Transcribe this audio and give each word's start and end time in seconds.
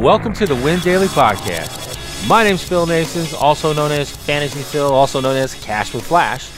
Welcome 0.00 0.32
to 0.34 0.46
the 0.46 0.54
Win 0.56 0.80
Daily 0.80 1.06
Podcast. 1.06 2.28
My 2.28 2.42
name's 2.42 2.62
Phil 2.62 2.86
Nasons, 2.86 3.34
also 3.34 3.72
known 3.72 3.92
as 3.92 4.14
Fantasy 4.14 4.62
Phil, 4.62 4.92
also 4.92 5.20
known 5.20 5.36
as 5.36 5.54
Cash 5.62 5.94
with 5.94 6.06
Flash. 6.06 6.48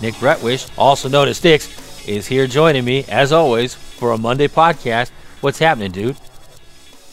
Nick 0.00 0.14
Bretwish, 0.14 0.70
also 0.78 1.08
known 1.08 1.28
as 1.28 1.38
Sticks, 1.38 2.06
is 2.08 2.26
here 2.26 2.46
joining 2.46 2.84
me, 2.84 3.04
as 3.08 3.32
always, 3.32 3.74
for 3.74 4.12
a 4.12 4.18
Monday 4.18 4.46
podcast. 4.46 5.10
What's 5.40 5.58
happening, 5.58 5.90
dude? 5.90 6.16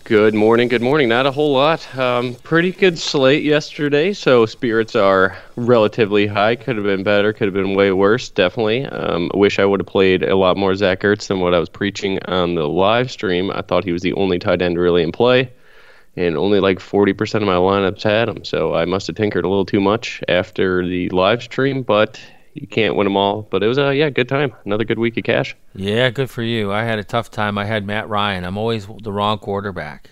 Good 0.06 0.34
morning. 0.34 0.68
Good 0.68 0.82
morning. 0.82 1.08
Not 1.08 1.26
a 1.28 1.32
whole 1.32 1.54
lot. 1.54 1.98
Um, 1.98 2.36
pretty 2.36 2.74
good 2.74 3.00
slate 3.00 3.42
yesterday, 3.42 4.12
so 4.12 4.46
spirits 4.46 4.98
are 4.98 5.38
relatively 5.56 6.28
high. 6.28 6.58
Could 6.58 6.76
have 6.76 6.84
been 6.84 7.04
better. 7.04 7.32
Could 7.32 7.48
have 7.48 7.54
been 7.54 7.74
way 7.74 7.94
worse. 7.94 8.28
Definitely. 8.28 8.86
Um, 8.86 9.32
wish 9.34 9.60
I 9.60 9.66
would 9.66 9.80
have 9.80 9.88
played 9.88 10.22
a 10.22 10.36
lot 10.36 10.58
more 10.58 10.76
Zach 10.76 11.00
Ertz 11.04 11.28
than 11.28 11.40
what 11.40 11.54
I 11.54 11.60
was 11.60 11.70
preaching 11.70 12.20
on 12.26 12.55
the 12.55 12.68
live 12.68 13.12
stream. 13.12 13.50
I 13.50 13.62
thought 13.62 13.86
he 13.86 13.94
was 13.94 14.02
the 14.02 14.12
only 14.16 14.40
tight 14.40 14.62
end 14.62 14.77
really 14.77 15.04
in 15.04 15.13
play, 15.13 15.50
and 16.18 16.35
only 16.35 16.60
like 16.60 16.80
40% 16.80 17.35
of 17.35 17.44
my 17.44 17.55
lineups 17.55 18.04
had 18.04 18.27
him. 18.27 18.44
So 18.44 18.76
I 18.76 18.84
must 18.84 19.08
have 19.08 19.16
tinkered 19.16 19.46
a 19.46 19.48
little 19.48 19.66
too 19.66 19.80
much 19.80 20.22
after 20.27 20.85
the 20.85 21.08
live 21.12 21.41
stream, 21.41 21.82
but 21.82 22.20
you 22.53 22.67
can't 22.67 22.95
win 22.95 23.05
them 23.05 23.17
all. 23.17 23.43
But 23.43 23.63
it 23.63 23.67
was 23.67 23.77
a 23.77 23.95
yeah, 23.95 24.09
good 24.09 24.30
time. 24.30 24.53
Another 24.66 24.85
good 24.85 24.99
week 24.99 25.17
of 25.17 25.23
cash. 25.23 25.55
Yeah, 25.75 26.09
good 26.09 26.30
for 26.30 26.43
you. 26.43 26.71
I 26.71 26.84
had 26.84 26.99
a 26.99 27.03
tough 27.03 27.31
time. 27.31 27.57
I 27.57 27.66
had 27.66 27.85
Matt 27.85 28.09
Ryan. 28.09 28.43
I'm 28.43 28.57
always 28.57 28.88
the 29.02 29.12
wrong 29.12 29.39
quarterback. 29.39 30.09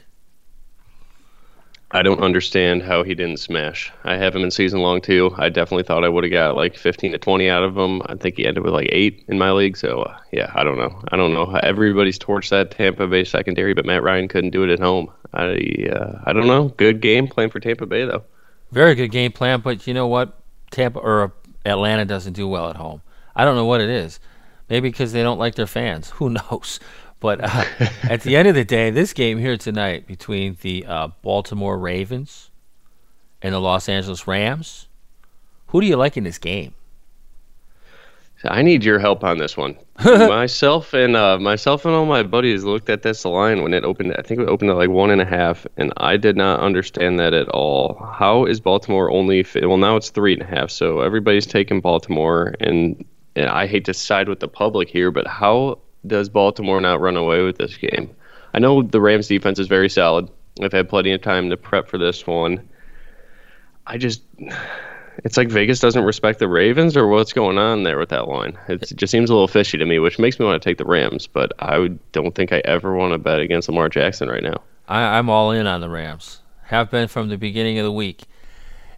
I 1.93 2.03
don't 2.03 2.21
understand 2.21 2.83
how 2.83 3.03
he 3.03 3.13
didn't 3.13 3.37
smash. 3.37 3.91
I 4.05 4.15
have 4.15 4.33
him 4.33 4.43
in 4.43 4.51
season 4.51 4.79
long 4.79 5.01
too. 5.01 5.35
I 5.37 5.49
definitely 5.49 5.83
thought 5.83 6.05
I 6.05 6.09
would 6.09 6.23
have 6.23 6.31
got 6.31 6.55
like 6.55 6.77
15 6.77 7.11
to 7.11 7.17
20 7.17 7.49
out 7.49 7.63
of 7.63 7.77
him. 7.77 8.01
I 8.05 8.15
think 8.15 8.37
he 8.37 8.45
ended 8.45 8.63
with 8.63 8.73
like 8.73 8.87
eight 8.91 9.25
in 9.27 9.37
my 9.37 9.51
league. 9.51 9.75
So 9.75 10.03
uh, 10.03 10.17
yeah, 10.31 10.51
I 10.55 10.63
don't 10.63 10.77
know. 10.77 11.01
I 11.11 11.17
don't 11.17 11.33
know. 11.33 11.53
Everybody's 11.63 12.17
torched 12.17 12.49
that 12.49 12.71
Tampa 12.71 13.07
Bay 13.07 13.25
secondary, 13.25 13.73
but 13.73 13.85
Matt 13.85 14.03
Ryan 14.03 14.29
couldn't 14.29 14.51
do 14.51 14.63
it 14.63 14.69
at 14.69 14.79
home. 14.79 15.11
I 15.33 15.87
uh, 15.91 16.21
I 16.25 16.31
don't 16.31 16.47
know. 16.47 16.69
Good 16.69 17.01
game 17.01 17.27
plan 17.27 17.49
for 17.49 17.59
Tampa 17.59 17.85
Bay 17.85 18.05
though. 18.05 18.23
Very 18.71 18.95
good 18.95 19.09
game 19.09 19.33
plan, 19.33 19.59
but 19.59 19.85
you 19.85 19.93
know 19.93 20.07
what? 20.07 20.37
Tampa 20.71 20.99
or 20.99 21.33
Atlanta 21.65 22.05
doesn't 22.05 22.33
do 22.33 22.47
well 22.47 22.69
at 22.69 22.75
home. 22.75 23.01
I 23.35 23.45
don't 23.45 23.55
know 23.55 23.65
what 23.65 23.81
it 23.81 23.89
is. 23.89 24.19
Maybe 24.69 24.89
because 24.89 25.11
they 25.11 25.23
don't 25.23 25.39
like 25.39 25.55
their 25.55 25.67
fans. 25.67 26.09
Who 26.15 26.29
knows? 26.29 26.79
But 27.19 27.41
uh, 27.43 27.65
at 28.03 28.21
the 28.21 28.35
end 28.35 28.47
of 28.47 28.55
the 28.55 28.65
day, 28.65 28.89
this 28.89 29.13
game 29.13 29.37
here 29.37 29.55
tonight 29.55 30.07
between 30.07 30.57
the 30.61 30.85
uh, 30.87 31.09
Baltimore 31.21 31.77
Ravens 31.77 32.49
and 33.41 33.53
the 33.53 33.59
Los 33.59 33.87
Angeles 33.87 34.27
Rams, 34.27 34.87
who 35.67 35.81
do 35.81 35.87
you 35.87 35.95
like 35.95 36.17
in 36.17 36.23
this 36.23 36.39
game? 36.39 36.73
I 38.45 38.61
need 38.61 38.83
your 38.83 38.99
help 38.99 39.23
on 39.23 39.37
this 39.37 39.55
one. 39.55 39.77
myself 40.05 40.93
and 40.93 41.15
uh, 41.15 41.37
myself 41.37 41.85
and 41.85 41.93
all 41.93 42.05
my 42.05 42.23
buddies 42.23 42.63
looked 42.63 42.89
at 42.89 43.03
this 43.03 43.23
line 43.23 43.61
when 43.61 43.73
it 43.73 43.83
opened. 43.83 44.15
I 44.17 44.23
think 44.23 44.39
it 44.39 44.49
opened 44.49 44.71
at 44.71 44.77
like 44.77 44.89
one 44.89 45.11
and 45.11 45.21
a 45.21 45.25
half, 45.25 45.67
and 45.77 45.93
I 45.97 46.17
did 46.17 46.35
not 46.35 46.59
understand 46.59 47.19
that 47.19 47.33
at 47.33 47.49
all. 47.49 47.95
How 48.17 48.45
is 48.45 48.59
Baltimore 48.59 49.11
only? 49.11 49.45
Well, 49.55 49.77
now 49.77 49.95
it's 49.95 50.09
three 50.09 50.33
and 50.33 50.41
a 50.41 50.45
half. 50.45 50.71
So 50.71 51.01
everybody's 51.01 51.45
taking 51.45 51.81
Baltimore, 51.81 52.55
and, 52.59 53.05
and 53.35 53.49
I 53.49 53.67
hate 53.67 53.85
to 53.85 53.93
side 53.93 54.27
with 54.27 54.39
the 54.39 54.47
public 54.47 54.89
here, 54.89 55.11
but 55.11 55.27
how 55.27 55.79
does 56.07 56.29
Baltimore 56.29 56.81
not 56.81 56.99
run 56.99 57.17
away 57.17 57.43
with 57.43 57.57
this 57.57 57.77
game? 57.77 58.09
I 58.53 58.59
know 58.59 58.81
the 58.81 59.01
Rams 59.01 59.27
defense 59.27 59.59
is 59.59 59.67
very 59.67 59.89
solid. 59.89 60.29
I've 60.61 60.73
had 60.73 60.89
plenty 60.89 61.11
of 61.11 61.21
time 61.21 61.49
to 61.49 61.57
prep 61.57 61.87
for 61.87 61.97
this 61.97 62.25
one. 62.25 62.67
I 63.85 63.97
just 63.97 64.23
it's 65.23 65.37
like 65.37 65.49
Vegas 65.49 65.79
doesn't 65.79 66.03
respect 66.03 66.39
the 66.39 66.47
Ravens, 66.47 66.95
or 66.95 67.07
what's 67.07 67.33
going 67.33 67.57
on 67.57 67.83
there 67.83 67.97
with 67.97 68.09
that 68.09 68.27
line? 68.27 68.57
It 68.67 68.91
just 68.95 69.11
seems 69.11 69.29
a 69.29 69.33
little 69.33 69.47
fishy 69.47 69.77
to 69.77 69.85
me, 69.85 69.99
which 69.99 70.19
makes 70.19 70.39
me 70.39 70.45
want 70.45 70.61
to 70.61 70.69
take 70.69 70.77
the 70.77 70.85
Rams. 70.85 71.27
But 71.27 71.53
I 71.59 71.89
don't 72.11 72.33
think 72.35 72.51
I 72.51 72.61
ever 72.65 72.93
want 72.95 73.13
to 73.13 73.17
bet 73.17 73.39
against 73.39 73.69
Lamar 73.69 73.89
Jackson 73.89 74.29
right 74.29 74.43
now. 74.43 74.61
I, 74.87 75.17
am 75.17 75.29
all 75.29 75.51
in 75.51 75.67
on 75.67 75.81
the 75.81 75.89
Rams. 75.89 76.41
Have 76.63 76.89
been 76.89 77.07
from 77.07 77.29
the 77.29 77.37
beginning 77.37 77.77
of 77.79 77.85
the 77.85 77.91
week. 77.91 78.23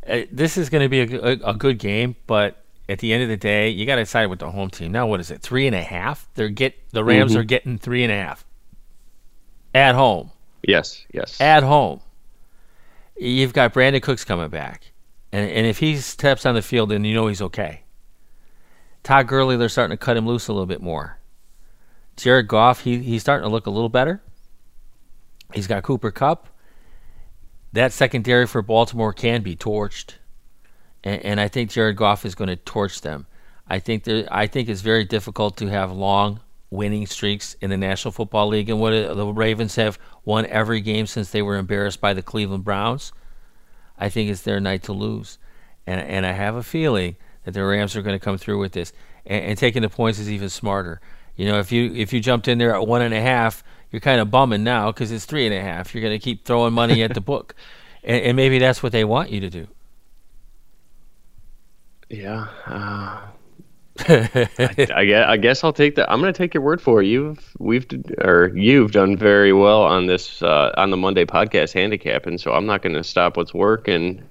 Uh, 0.07 0.21
this 0.31 0.57
is 0.57 0.69
going 0.69 0.83
to 0.83 0.89
be 0.89 1.01
a, 1.01 1.21
a, 1.21 1.51
a, 1.51 1.53
good 1.53 1.79
game, 1.79 2.15
but 2.27 2.63
at 2.89 2.99
the 2.99 3.13
end 3.13 3.23
of 3.23 3.29
the 3.29 3.37
day, 3.37 3.69
you 3.69 3.85
got 3.85 3.95
to 3.95 4.01
decide 4.01 4.25
with 4.27 4.39
the 4.39 4.51
home 4.51 4.69
team. 4.69 4.91
Now, 4.91 5.07
what 5.07 5.19
is 5.19 5.31
it? 5.31 5.41
Three 5.41 5.65
and 5.65 5.75
a 5.75 5.81
half? 5.81 6.27
They're 6.35 6.49
get 6.49 6.75
the 6.91 7.03
Rams 7.03 7.31
mm-hmm. 7.31 7.41
are 7.41 7.43
getting 7.43 7.77
three 7.77 8.03
and 8.03 8.11
a 8.11 8.15
half 8.15 8.45
at 9.73 9.95
home. 9.95 10.31
Yes, 10.61 11.05
yes. 11.13 11.39
At 11.41 11.63
home. 11.63 12.01
You've 13.17 13.53
got 13.53 13.73
Brandin 13.73 14.01
Cooks 14.01 14.23
coming 14.23 14.49
back. 14.49 14.92
And, 15.33 15.49
and 15.49 15.65
if 15.65 15.79
he 15.79 15.97
steps 15.97 16.45
on 16.45 16.53
the 16.53 16.61
field, 16.61 16.89
then 16.89 17.03
you 17.03 17.15
know 17.15 17.27
he's 17.27 17.41
okay. 17.41 17.81
Todd 19.01 19.27
Gurley, 19.27 19.57
they're 19.57 19.67
starting 19.67 19.97
to 19.97 20.01
cut 20.01 20.15
him 20.15 20.27
loose 20.27 20.47
a 20.47 20.53
little 20.53 20.67
bit 20.67 20.81
more. 20.81 21.17
Jared 22.15 22.47
Goff, 22.47 22.81
he, 22.81 22.99
he's 22.99 23.23
starting 23.23 23.43
to 23.43 23.51
look 23.51 23.65
a 23.65 23.71
little 23.71 23.89
better. 23.89 24.21
He's 25.51 25.65
got 25.65 25.81
Cooper 25.81 26.11
Kupp. 26.11 26.49
That 27.73 27.91
secondary 27.91 28.45
for 28.45 28.61
Baltimore 28.61 29.11
can 29.11 29.41
be 29.41 29.55
torched. 29.55 30.13
And, 31.03 31.25
and 31.25 31.41
I 31.41 31.47
think 31.47 31.71
Jared 31.71 31.97
Goff 31.97 32.25
is 32.25 32.35
going 32.35 32.49
to 32.49 32.55
torch 32.55 33.01
them. 33.01 33.25
I 33.67 33.79
think 33.79 34.03
there, 34.03 34.27
I 34.29 34.45
think 34.45 34.69
it's 34.69 34.81
very 34.81 35.03
difficult 35.03 35.57
to 35.57 35.67
have 35.67 35.91
long 35.91 36.41
winning 36.69 37.07
streaks 37.07 37.55
in 37.59 37.71
the 37.71 37.77
National 37.77 38.11
Football 38.11 38.49
League. 38.49 38.69
And 38.69 38.79
what 38.79 38.91
the 38.91 39.25
Ravens 39.25 39.77
have 39.77 39.97
won 40.25 40.45
every 40.45 40.79
game 40.79 41.07
since 41.07 41.31
they 41.31 41.41
were 41.41 41.57
embarrassed 41.57 41.99
by 41.99 42.13
the 42.13 42.21
Cleveland 42.21 42.63
Browns. 42.63 43.11
I 43.97 44.09
think 44.09 44.29
it's 44.29 44.41
their 44.41 44.59
night 44.59 44.83
to 44.83 44.93
lose. 44.93 45.37
And, 45.85 46.01
and 46.01 46.25
I 46.25 46.31
have 46.31 46.55
a 46.55 46.63
feeling 46.63 47.15
that 47.43 47.53
the 47.53 47.63
Rams 47.63 47.95
are 47.95 48.01
going 48.01 48.17
to 48.17 48.23
come 48.23 48.37
through 48.37 48.59
with 48.59 48.71
this. 48.71 48.93
And, 49.25 49.45
and 49.45 49.57
taking 49.57 49.81
the 49.81 49.89
points 49.89 50.19
is 50.19 50.31
even 50.31 50.49
smarter. 50.49 51.01
You 51.35 51.47
know, 51.47 51.59
if 51.59 51.71
you 51.71 51.91
if 51.93 52.13
you 52.13 52.19
jumped 52.19 52.47
in 52.47 52.57
there 52.59 52.75
at 52.75 52.85
one 52.85 53.01
and 53.01 53.13
a 53.13 53.21
half, 53.21 53.63
you're 53.91 53.99
kind 53.99 54.21
of 54.21 54.29
bumming 54.29 54.63
now 54.63 54.91
because 54.91 55.11
it's 55.11 55.25
three 55.25 55.45
and 55.45 55.55
a 55.55 55.61
half. 55.61 55.93
You're 55.93 56.01
going 56.01 56.17
to 56.17 56.23
keep 56.23 56.45
throwing 56.45 56.73
money 56.73 57.01
at 57.01 57.13
the 57.13 57.21
book, 57.21 57.55
and, 58.03 58.21
and, 58.21 58.35
maybe 58.35 58.59
that's 58.59 58.83
what 58.83 58.91
they 58.91 59.03
want 59.03 59.31
you 59.31 59.39
to 59.39 59.49
do. 59.49 59.67
Yeah, 62.09 62.47
uh, 62.67 63.21
I, 63.99 64.49
I, 64.95 65.05
guess, 65.05 65.27
I 65.27 65.37
guess 65.37 65.63
I'll 65.63 65.73
take 65.73 65.95
that. 65.95 66.11
I'm 66.11 66.19
going 66.19 66.33
to 66.33 66.37
take 66.37 66.53
your 66.53 66.63
word 66.63 66.81
for 66.81 67.01
it. 67.01 67.07
You've 67.07 67.55
we've 67.59 67.85
or 68.19 68.51
you've 68.55 68.91
done 68.91 69.17
very 69.17 69.53
well 69.53 69.83
on 69.83 70.07
this 70.07 70.41
uh, 70.41 70.71
on 70.75 70.89
the 70.89 70.97
Monday 70.97 71.25
podcast 71.25 71.73
handicapping, 71.73 72.37
so 72.37 72.53
I'm 72.53 72.65
not 72.65 72.81
going 72.81 72.95
to 72.95 73.03
stop 73.03 73.37
what's 73.37 73.53
working. 73.53 74.23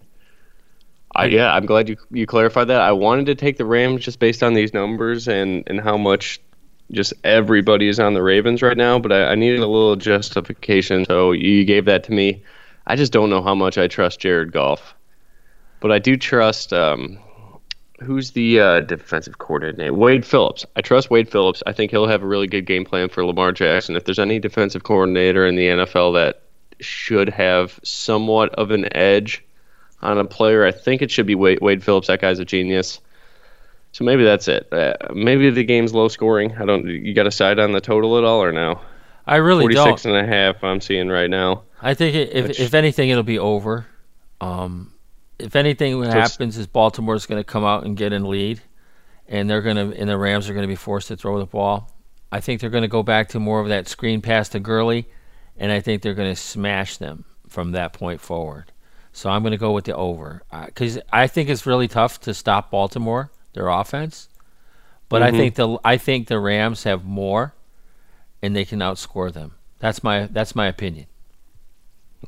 I, 1.15 1.27
yeah, 1.27 1.55
I'm 1.55 1.67
glad 1.67 1.89
you 1.89 1.97
you 2.11 2.27
clarified 2.27 2.69
that. 2.69 2.81
I 2.81 2.93
wanted 2.93 3.27
to 3.27 3.35
take 3.35 3.57
the 3.59 3.65
Rams 3.65 4.05
just 4.05 4.19
based 4.19 4.43
on 4.43 4.55
these 4.55 4.75
numbers 4.75 5.29
and 5.29 5.63
and 5.67 5.81
how 5.81 5.97
much 5.97 6.41
just 6.91 7.15
everybody 7.25 7.89
is 7.89 8.01
on 8.01 8.15
the 8.15 8.23
Ravens 8.23 8.63
right 8.63 8.77
now, 8.77 8.99
but 8.99 9.13
I, 9.13 9.29
I 9.29 9.35
needed 9.35 9.61
a 9.61 9.67
little 9.67 9.97
justification, 9.97 11.05
so 11.07 11.33
you 11.33 11.65
gave 11.65 11.85
that 11.87 12.05
to 12.05 12.13
me. 12.13 12.43
I 12.87 12.97
just 12.97 13.13
don't 13.13 13.31
know 13.31 13.43
how 13.43 13.55
much 13.55 13.79
I 13.79 13.87
trust 13.87 14.21
Jared 14.21 14.53
Goff, 14.53 14.95
but 15.81 15.93
I 15.93 15.99
do 15.99 16.17
trust. 16.17 16.73
Um, 16.73 17.19
who's 18.03 18.33
the 18.33 18.61
uh, 18.61 18.81
defensive 18.81 19.39
coordinator? 19.39 19.95
Wade 19.95 20.27
Phillips. 20.27 20.67
I 20.77 20.81
trust 20.83 21.11
Wade 21.11 21.31
Phillips. 21.31 21.63
I 21.67 21.73
think 21.73 21.91
he'll 21.91 22.07
have 22.07 22.23
a 22.23 22.27
really 22.27 22.47
good 22.47 22.67
game 22.67 22.85
plan 22.85 23.09
for 23.09 23.25
Lamar 23.25 23.53
Jackson. 23.53 23.97
If 23.97 24.05
there's 24.05 24.19
any 24.19 24.39
defensive 24.39 24.83
coordinator 24.85 25.47
in 25.47 25.57
the 25.57 25.67
NFL 25.67 26.15
that 26.15 26.43
should 26.81 27.29
have 27.29 27.79
somewhat 27.83 28.51
of 28.55 28.71
an 28.71 28.95
edge 28.95 29.45
on 30.01 30.19
a 30.19 30.25
player, 30.25 30.67
I 30.67 30.73
think 30.73 31.03
it 31.03 31.11
should 31.11 31.27
be 31.27 31.35
Wade, 31.35 31.61
Wade 31.61 31.83
Phillips. 31.83 32.09
That 32.09 32.21
guy's 32.21 32.39
a 32.39 32.45
genius. 32.45 33.01
So 33.93 34.05
maybe 34.05 34.25
that's 34.25 34.49
it. 34.49 34.73
Uh, 34.73 34.95
maybe 35.15 35.51
the 35.51 35.65
game's 35.65 35.93
low 35.93 36.09
scoring. 36.09 36.57
I 36.57 36.65
don't. 36.65 36.87
You 36.87 37.15
got 37.15 37.27
a 37.27 37.31
side 37.31 37.59
on 37.59 37.73
the 37.73 37.81
total 37.81 38.19
at 38.19 38.25
all 38.25 38.43
or 38.43 38.53
no? 38.53 38.81
I 39.27 39.37
really 39.37 39.63
46 39.63 39.77
don't. 39.77 39.87
46 39.87 40.05
and 40.07 40.17
a 40.17 40.27
half 40.27 40.65
I'm 40.65 40.81
seeing 40.81 41.09
right 41.09 41.31
now. 41.31 41.63
I 41.81 41.95
think 41.95 42.15
it, 42.15 42.31
if 42.33 42.49
which, 42.49 42.61
if 42.61 42.75
anything 42.75 43.11
it'll 43.11 43.23
be 43.23 43.39
over. 43.39 43.87
Um, 44.41 44.93
if 45.43 45.57
anything 45.57 45.99
what 45.99 46.09
happens 46.09 46.57
is 46.57 46.67
Baltimore's 46.67 47.27
going 47.27 47.41
to 47.41 47.45
come 47.45 47.65
out 47.65 47.85
and 47.85 47.97
get 47.97 48.13
in 48.13 48.25
lead, 48.25 48.61
and 49.29 49.49
they're 49.49 49.63
going 49.63 49.77
to 49.77 49.99
and 49.99 50.09
the 50.09 50.17
Rams 50.17 50.49
are 50.49 50.55
going 50.55 50.65
to 50.65 50.69
be 50.69 50.77
forced 50.77 51.09
to 51.09 51.17
throw 51.17 51.39
the 51.39 51.47
ball. 51.47 51.91
I 52.31 52.41
think 52.41 52.61
they're 52.61 52.71
going 52.71 52.83
to 52.83 52.89
go 52.89 53.03
back 53.03 53.29
to 53.31 53.41
more 53.41 53.61
of 53.61 53.69
that 53.69 53.89
screen 53.89 54.23
pass 54.23 54.49
to 54.51 54.61
Gurley, 54.61 55.07
and 55.57 55.71
I 55.71 55.81
think 55.81 56.03
they're 56.03 56.15
going 56.15 56.33
to 56.33 56.41
smash 56.41 56.97
them 56.97 57.25
from 57.49 57.73
that 57.73 57.93
point 57.93 58.21
forward. 58.21 58.73
So 59.13 59.29
I'm 59.29 59.43
going 59.43 59.53
to 59.53 59.59
go 59.59 59.73
with 59.73 59.85
the 59.85 59.95
over 59.95 60.43
because 60.67 60.97
uh, 60.97 61.03
I 61.13 61.27
think 61.27 61.51
it's 61.51 61.67
really 61.67 61.89
tough 61.89 62.21
to 62.23 62.33
stop 62.33 62.71
Baltimore 62.71 63.31
their 63.53 63.69
offense, 63.69 64.29
but 65.09 65.21
mm-hmm. 65.21 65.35
I 65.35 65.39
think 65.39 65.55
the 65.57 65.79
I 65.85 65.97
think 65.99 66.29
the 66.29 66.41
Rams 66.41 66.85
have 66.85 67.05
more, 67.05 67.55
and 68.41 68.57
they 68.57 68.65
can 68.65 68.79
outscore 68.79 69.33
them. 69.33 69.57
That's 69.79 70.03
my 70.03 70.27
that's 70.27 70.55
my 70.55 70.67
opinion. 70.67 71.07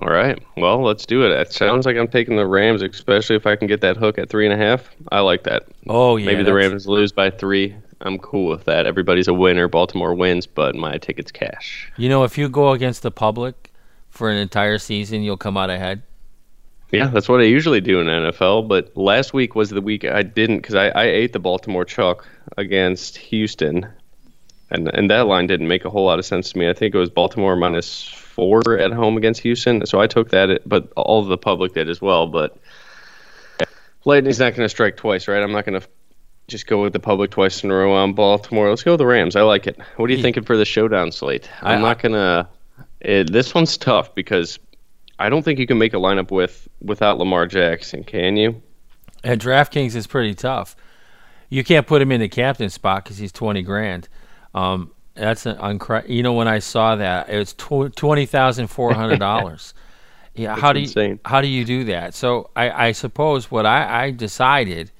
All 0.00 0.08
right. 0.08 0.43
Well, 0.56 0.82
let's 0.82 1.06
do 1.06 1.25
it. 1.25 1.31
It 1.31 1.52
sounds 1.52 1.87
like 1.87 1.96
I'm 1.96 2.08
taking 2.08 2.37
the 2.37 2.46
Rams, 2.46 2.82
especially 2.82 3.37
if 3.37 3.46
I 3.46 3.55
can 3.56 3.69
get 3.69 3.81
that 3.82 3.96
hook 3.96 4.19
at 4.19 4.29
three 4.29 4.44
and 4.44 4.52
a 4.52 4.56
half. 4.56 4.91
I 5.12 5.20
like 5.20 5.44
that. 5.44 5.64
Oh 5.88 6.17
yeah. 6.17 6.26
Maybe 6.26 6.43
the 6.43 6.52
Rams 6.52 6.87
lose 6.87 7.12
by 7.12 7.31
three. 7.31 7.75
I'm 8.00 8.19
cool 8.19 8.50
with 8.50 8.64
that. 8.64 8.87
Everybody's 8.87 9.29
a 9.29 9.35
winner. 9.35 9.69
Baltimore 9.69 10.14
wins, 10.14 10.46
but 10.46 10.75
my 10.75 10.99
ticket's 10.99 11.31
cash. 11.31 11.91
You 11.96 12.08
know, 12.08 12.25
if 12.25 12.37
you 12.37 12.49
go 12.49 12.73
against 12.73 13.02
the 13.02 13.11
public 13.11 13.73
for 14.11 14.31
an 14.31 14.37
entire 14.37 14.79
season, 14.79 15.23
you'll 15.23 15.37
come 15.37 15.56
out 15.56 15.70
ahead. 15.70 16.02
Yeah, 16.91 17.08
that's 17.08 17.29
what 17.29 17.41
I 17.41 17.44
usually 17.44 17.81
do 17.81 18.00
in 18.00 18.06
NFL. 18.06 18.69
But 18.69 18.96
last 18.96 19.32
week 19.32 19.55
was 19.55 19.70
the 19.70 19.81
week 19.81 20.05
I 20.05 20.23
didn't 20.23 20.58
because 20.58 20.75
I, 20.75 20.88
I 20.88 21.05
ate 21.05 21.32
the 21.32 21.38
Baltimore 21.38 21.85
chalk 21.85 22.26
against 22.56 23.17
Houston, 23.17 23.87
and 24.70 24.88
and 24.88 25.11
that 25.11 25.26
line 25.26 25.46
didn't 25.46 25.69
make 25.69 25.85
a 25.85 25.91
whole 25.91 26.05
lot 26.05 26.19
of 26.19 26.26
sense 26.26 26.52
to 26.52 26.58
me. 26.58 26.69
I 26.69 26.73
think 26.73 26.94
it 26.94 26.99
was 26.99 27.11
Baltimore 27.11 27.56
minus 27.56 28.08
four 28.35 28.79
at 28.79 28.93
home 28.93 29.17
against 29.17 29.41
Houston. 29.43 29.87
So 29.87 30.01
I 30.01 30.07
took 30.07 30.31
that, 30.31 30.63
but 30.67 30.93
all 30.97 31.23
the 31.25 31.39
public 31.39 31.75
did 31.75 31.89
as 31.89 32.03
well. 32.03 32.27
But 32.27 32.57
Lightning's 34.05 34.41
not 34.41 34.55
going 34.55 34.65
to 34.65 34.69
strike 34.69 34.97
twice, 34.97 35.29
right? 35.29 35.43
I'm 35.43 35.53
not 35.53 35.65
going 35.65 35.81
to 35.81 35.89
just 36.49 36.67
go 36.67 36.83
with 36.83 36.93
the 36.93 37.01
public 37.01 37.31
twice 37.31 37.65
in 37.65 37.71
a 37.71 37.75
row 37.75 37.95
on 37.95 38.13
Baltimore. 38.13 38.69
Let's 38.69 38.83
go 38.83 38.93
with 38.93 38.99
the 38.99 39.07
Rams. 39.07 39.37
I 39.37 39.43
like 39.43 39.67
it. 39.67 39.79
What 39.97 40.11
are 40.11 40.13
you 40.13 40.21
thinking 40.21 40.43
for 40.43 40.57
the 40.57 40.65
showdown 40.65 41.13
slate? 41.13 41.49
I'm 41.63 41.81
not 41.81 42.03
going 42.03 42.13
to. 42.13 42.49
This 43.01 43.55
one's 43.55 43.79
tough 43.79 44.15
because 44.15 44.59
I 45.19 45.29
don't 45.29 45.43
think 45.43 45.59
you 45.59 45.67
can 45.67 45.79
make 45.79 45.95
a 45.95 45.99
lineup 45.99 46.31
with 46.31 46.69
without 46.83 47.19
Lamar 47.19 47.47
Jackson. 47.47 48.05
Can 48.05 48.37
you? 48.37 48.61
At 49.23 49.39
DraftKings, 49.39 49.95
is 49.95 50.07
pretty 50.07 50.35
tough. 50.35 50.77
You 51.49 51.65
can't 51.65 51.87
put 51.87 52.03
him 52.03 52.11
in 52.13 52.21
the 52.21 52.29
captain 52.29 52.69
spot 52.69 53.05
because 53.05 53.17
he's 53.17 53.33
twenty 53.33 53.63
grand. 53.63 54.09
Um, 54.55 54.91
that's 55.15 55.47
an 55.47 55.57
uncra- 55.57 56.09
You 56.09 56.23
know, 56.23 56.33
when 56.33 56.49
I 56.49 56.59
saw 56.59 56.97
that, 56.97 57.29
it 57.29 57.39
was 57.39 57.53
tw- 57.53 57.95
twenty 57.95 58.27
thousand 58.27 58.69
four 58.69 58.95
hundred 58.95 59.19
dollars. 59.21 59.75
yeah, 60.35 60.57
how 60.57 60.73
do 60.73 60.81
you 60.81 61.19
how 61.25 61.41
do 61.41 61.49
you 61.49 61.65
do 61.65 61.85
that? 61.85 62.15
So 62.15 62.51
I, 62.57 62.89
I 62.89 62.93
suppose 62.93 63.51
what 63.51 63.67
I, 63.67 64.07
I 64.07 64.11
decided 64.11 64.91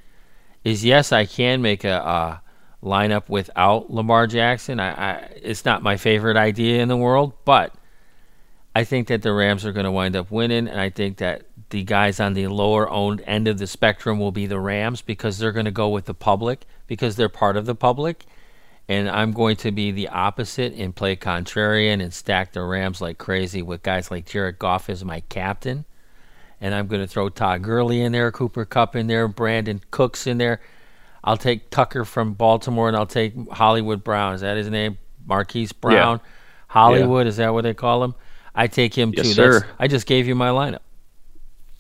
is 0.63 0.85
yes, 0.85 1.13
I 1.13 1.27
can 1.27 1.63
make 1.63 1.85
a, 1.85 1.97
a 1.97 2.43
lineup 2.85 3.29
without 3.29 3.91
Lamar 3.91 4.27
Jackson. 4.27 4.81
I, 4.81 5.13
I, 5.13 5.15
it's 5.43 5.65
not 5.65 5.83
my 5.83 5.97
favorite 5.97 6.37
idea 6.37 6.83
in 6.83 6.89
the 6.89 6.97
world, 6.97 7.33
but 7.45 7.75
I 8.75 8.85
think 8.85 9.09
that 9.09 9.23
the 9.23 9.33
Rams 9.33 9.65
are 9.65 9.73
going 9.73 9.85
to 9.85 9.93
wind 9.93 10.17
up 10.17 10.31
winning, 10.31 10.69
and 10.69 10.81
I 10.81 10.91
think 10.91 11.19
that 11.19 11.43
the 11.71 11.83
guys 11.83 12.21
on 12.21 12.35
the 12.35 12.47
lower 12.49 12.89
owned 12.91 13.23
end 13.27 13.49
of 13.49 13.59
the 13.59 13.67
spectrum 13.67 14.19
will 14.19 14.33
be 14.33 14.47
the 14.47 14.61
Rams 14.61 15.01
because 15.03 15.39
they're 15.39 15.53
going 15.53 15.65
to 15.65 15.71
go 15.71 15.89
with 15.89 16.05
the 16.05 16.15
public 16.15 16.67
because 16.87 17.17
they're 17.17 17.29
part 17.29 17.57
of 17.57 17.67
the 17.67 17.75
public. 17.75 18.25
And 18.89 19.09
I'm 19.09 19.33
going 19.33 19.57
to 19.57 19.73
be 19.73 19.93
the 19.93 20.09
opposite 20.09 20.75
and 20.75 20.95
play 20.95 21.17
contrarian 21.17 22.03
and 22.03 22.13
stack 22.13 22.53
the 22.53 22.63
Rams 22.63 23.01
like 23.01 23.17
crazy 23.17 23.63
with 23.63 23.83
guys 23.83 24.11
like 24.11 24.27
Jared 24.27 24.59
Goff 24.59 24.91
as 24.91 25.05
my 25.05 25.21
captain 25.21 25.87
and 26.65 26.75
I'm 26.75 26.87
going 26.87 27.03
to 27.03 27.07
throw 27.07 27.29
Todd 27.29 27.63
Gurley 27.63 28.01
in 28.01 28.13
there, 28.13 28.33
Cooper 28.33 28.65
Kupp 28.65 28.97
in 28.97 29.07
there, 29.07 29.29
Brandin 29.29 29.83
Cooks 29.91 30.27
in 30.27 30.39
there. 30.39 30.61
I'll 31.23 31.37
take 31.37 31.69
Tucker 31.69 32.07
from 32.07 32.33
Baltimore, 32.33 32.89
and 32.89 32.97
I'll 32.97 33.07
take 33.07 33.35
Hollywood 33.51 34.03
Brown. 34.03 34.35
Is 34.35 34.41
that 34.41 34.57
his 34.57 34.71
name? 34.71 34.97
Marquise 35.27 35.73
Brown. 35.73 36.21
Yeah. 36.23 36.31
Hollywood, 36.69 37.27
yeah. 37.27 37.29
is 37.29 37.37
that 37.37 37.53
what 37.53 37.65
they 37.65 37.75
call 37.75 38.03
him? 38.03 38.15
I 38.55 38.67
take 38.67 38.95
him 38.95 39.13
yes, 39.15 39.27
too. 39.27 39.33
Sir. 39.35 39.61
That's, 39.61 39.73
I 39.79 39.89
just 39.89 40.07
gave 40.07 40.27
you 40.27 40.35
my 40.35 40.49
lineup. 40.49 40.81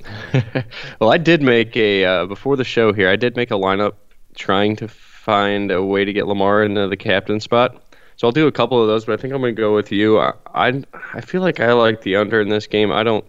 well, 1.01 1.11
I 1.11 1.17
did 1.17 1.41
make 1.41 1.75
a 1.79 2.05
uh, 2.05 2.27
before 2.27 2.57
the 2.57 2.65
show 2.65 2.93
here. 2.93 3.09
I 3.09 3.17
did 3.17 3.37
make 3.37 3.51
a 3.51 3.55
lineup 3.55 3.95
trying 4.35 4.77
to 4.77 4.89
find 5.25 5.71
a 5.71 5.83
way 5.83 6.05
to 6.05 6.13
get 6.13 6.27
Lamar 6.27 6.63
into 6.63 6.87
the 6.87 6.99
captain 6.99 7.41
spot. 7.41 7.83
So 8.17 8.29
I'll 8.29 8.33
do 8.33 8.47
a 8.47 8.53
couple 8.53 8.81
of 8.81 8.89
those, 8.89 9.07
but 9.07 9.19
I 9.19 9.23
think 9.23 9.33
I'm 9.33 9.41
going 9.41 9.57
to 9.57 9.61
go 9.61 9.75
with 9.75 9.91
you. 9.91 10.21
I, 10.21 10.35
I 10.55 10.85
I 11.15 11.21
feel 11.23 11.41
like 11.41 11.61
I 11.61 11.73
like 11.73 12.03
the 12.03 12.17
under 12.17 12.41
in 12.41 12.49
this 12.49 12.67
game. 12.67 12.93
I 12.93 13.03
don't 13.03 13.25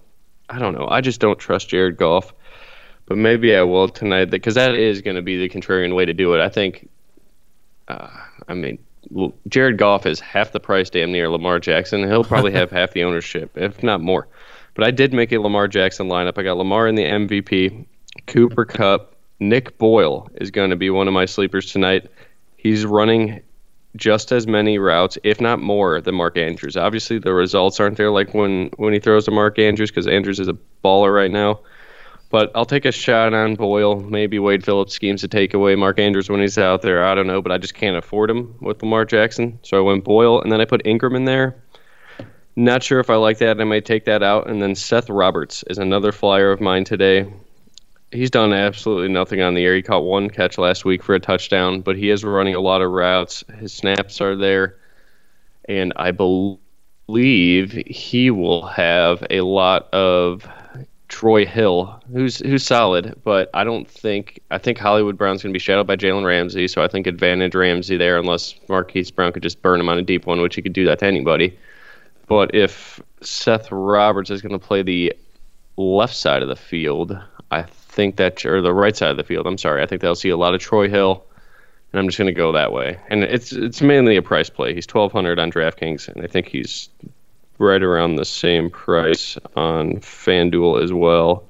I 0.49 0.59
don't 0.59 0.75
know. 0.75 0.87
I 0.89 1.01
just 1.01 1.21
don't 1.21 1.39
trust 1.39 1.69
Jared 1.69 1.97
Goff. 1.97 2.33
But 3.07 3.17
maybe 3.17 3.55
I 3.55 3.61
will 3.61 3.87
tonight 3.87 4.25
because 4.25 4.55
that 4.55 4.75
is 4.75 5.01
going 5.01 5.15
to 5.15 5.21
be 5.21 5.37
the 5.37 5.49
contrarian 5.49 5.95
way 5.95 6.05
to 6.05 6.13
do 6.13 6.33
it. 6.33 6.41
I 6.41 6.49
think. 6.49 6.89
Uh, 7.87 8.09
I 8.47 8.55
mean, 8.55 8.79
Jared 9.47 9.77
Goff 9.77 10.05
is 10.05 10.19
half 10.19 10.51
the 10.51 10.59
price, 10.59 10.89
damn 10.89 11.11
near 11.11 11.29
Lamar 11.29 11.59
Jackson. 11.59 12.03
He'll 12.03 12.23
probably 12.23 12.51
have 12.53 12.71
half 12.79 12.91
the 12.91 13.03
ownership, 13.03 13.57
if 13.57 13.83
not 13.83 14.01
more. 14.01 14.27
But 14.73 14.85
I 14.85 14.91
did 14.91 15.13
make 15.13 15.31
a 15.31 15.37
Lamar 15.37 15.67
Jackson 15.67 16.07
lineup. 16.07 16.37
I 16.37 16.43
got 16.43 16.57
Lamar 16.57 16.87
in 16.87 16.95
the 16.95 17.03
MVP, 17.03 17.85
Cooper 18.27 18.65
Kupp, 18.65 19.14
Nick 19.39 19.77
Boyle 19.77 20.29
is 20.35 20.51
going 20.51 20.69
to 20.69 20.75
be 20.75 20.89
one 20.89 21.07
of 21.07 21.13
my 21.13 21.25
sleepers 21.25 21.71
tonight. 21.71 22.09
He's 22.57 22.85
running 22.85 23.41
just 23.95 24.31
as 24.31 24.47
many 24.47 24.77
routes, 24.77 25.17
if 25.23 25.39
not 25.39 25.59
more, 25.59 26.01
than 26.01 26.15
Mark 26.15 26.37
Andrews. 26.37 26.77
Obviously, 26.77 27.19
the 27.19 27.33
results 27.33 27.79
aren't 27.79 27.97
there 27.97 28.11
like 28.11 28.33
when 28.33 28.69
when 28.77 28.93
he 28.93 28.99
throws 28.99 29.25
to 29.25 29.31
Mark 29.31 29.57
Andrews 29.59 29.91
because 29.91 30.07
Andrews 30.07 30.39
is 30.39 30.47
a 30.47 30.57
baller 30.83 31.13
right 31.13 31.31
now. 31.31 31.59
But 32.29 32.51
I'll 32.55 32.65
take 32.65 32.85
a 32.85 32.91
shot 32.91 33.33
on 33.33 33.55
Boyle. 33.55 33.99
Maybe 33.99 34.39
Wade 34.39 34.65
Phillips 34.65 34.93
schemes 34.93 35.21
to 35.21 35.27
take 35.27 35.53
away 35.53 35.75
Mark 35.75 35.99
Andrews 35.99 36.29
when 36.29 36.41
he's 36.41 36.57
out 36.57 36.81
there. 36.81 37.05
I 37.05 37.15
don't 37.15 37.27
know, 37.27 37.41
but 37.41 37.51
I 37.51 37.57
just 37.57 37.75
can't 37.75 37.95
afford 37.95 38.29
him 38.29 38.55
with 38.61 38.81
Lamar 38.81 39.05
Jackson. 39.05 39.59
So 39.61 39.77
I 39.77 39.81
went 39.81 40.03
Boyle, 40.03 40.41
and 40.41 40.51
then 40.51 40.59
I 40.59 40.65
put 40.65 40.85
Ingram 40.85 41.15
in 41.15 41.25
there. 41.25 41.55
Not 42.57 42.83
sure 42.83 42.99
if 42.99 43.09
I 43.09 43.15
like 43.15 43.37
that. 43.39 43.61
I 43.61 43.63
may 43.63 43.79
take 43.79 44.05
that 44.05 44.23
out. 44.23 44.49
And 44.49 44.61
then 44.61 44.75
Seth 44.75 45.09
Roberts 45.09 45.63
is 45.69 45.77
another 45.77 46.11
flyer 46.11 46.51
of 46.51 46.61
mine 46.61 46.83
today 46.83 47.31
he's 48.11 48.29
done 48.29 48.53
absolutely 48.53 49.09
nothing 49.09 49.41
on 49.41 49.53
the 49.53 49.63
air. 49.63 49.75
He 49.75 49.81
caught 49.81 50.03
one 50.03 50.29
catch 50.29 50.57
last 50.57 50.85
week 50.85 51.03
for 51.03 51.15
a 51.15 51.19
touchdown, 51.19 51.81
but 51.81 51.97
he 51.97 52.09
is 52.09 52.23
running 52.23 52.55
a 52.55 52.59
lot 52.59 52.81
of 52.81 52.91
routes. 52.91 53.43
His 53.59 53.73
snaps 53.73 54.21
are 54.21 54.35
there, 54.35 54.77
and 55.67 55.93
I 55.95 56.11
believe 56.11 57.71
he 57.87 58.31
will 58.31 58.65
have 58.67 59.25
a 59.29 59.41
lot 59.41 59.93
of 59.93 60.47
Troy 61.07 61.45
Hill, 61.45 62.01
who's 62.11 62.39
who's 62.39 62.65
solid, 62.65 63.19
but 63.23 63.49
I 63.53 63.63
don't 63.63 63.89
think 63.89 64.39
I 64.49 64.57
think 64.57 64.77
Hollywood 64.77 65.17
Brown's 65.17 65.43
going 65.43 65.53
to 65.53 65.57
be 65.57 65.59
shadowed 65.59 65.87
by 65.87 65.95
Jalen 65.95 66.25
Ramsey, 66.25 66.67
so 66.67 66.83
I 66.83 66.87
think 66.87 67.05
advantage 67.07 67.53
Ramsey 67.53 67.95
there, 67.95 68.17
unless 68.17 68.55
Marquise 68.67 69.11
Brown 69.11 69.31
could 69.31 69.43
just 69.43 69.61
burn 69.61 69.79
him 69.79 69.89
on 69.89 69.99
a 69.99 70.01
deep 70.01 70.25
one, 70.25 70.41
which 70.41 70.55
he 70.55 70.61
could 70.61 70.73
do 70.73 70.85
that 70.85 70.99
to 70.99 71.05
anybody. 71.05 71.57
But 72.27 72.55
if 72.55 72.99
Seth 73.21 73.71
Roberts 73.71 74.31
is 74.31 74.41
going 74.41 74.59
to 74.59 74.59
play 74.59 74.81
the 74.81 75.13
left 75.77 76.15
side 76.15 76.41
of 76.41 76.49
the 76.49 76.55
field, 76.55 77.17
I 77.51 77.63
think 77.95 78.17
that 78.17 78.45
or 78.45 78.61
the 78.61 78.73
right 78.73 78.95
side 78.95 79.09
of 79.09 79.17
the 79.17 79.23
field. 79.23 79.47
I'm 79.47 79.57
sorry. 79.57 79.81
I 79.81 79.85
think 79.85 80.01
they'll 80.01 80.15
see 80.15 80.29
a 80.29 80.37
lot 80.37 80.53
of 80.53 80.61
Troy 80.61 80.89
Hill, 80.89 81.23
and 81.91 81.99
I'm 81.99 82.07
just 82.07 82.17
going 82.17 82.27
to 82.27 82.33
go 82.33 82.51
that 82.51 82.71
way. 82.71 82.99
And 83.09 83.23
it's 83.23 83.53
it's 83.53 83.81
mainly 83.81 84.17
a 84.17 84.21
price 84.21 84.49
play. 84.49 84.75
He's 84.75 84.87
1,200 84.87 85.39
on 85.39 85.51
DraftKings, 85.51 86.07
and 86.09 86.23
I 86.23 86.27
think 86.27 86.47
he's 86.47 86.89
right 87.57 87.81
around 87.81 88.17
the 88.17 88.25
same 88.25 88.69
price 88.69 89.37
on 89.55 89.93
FanDuel 89.93 90.83
as 90.83 90.91
well. 90.91 91.45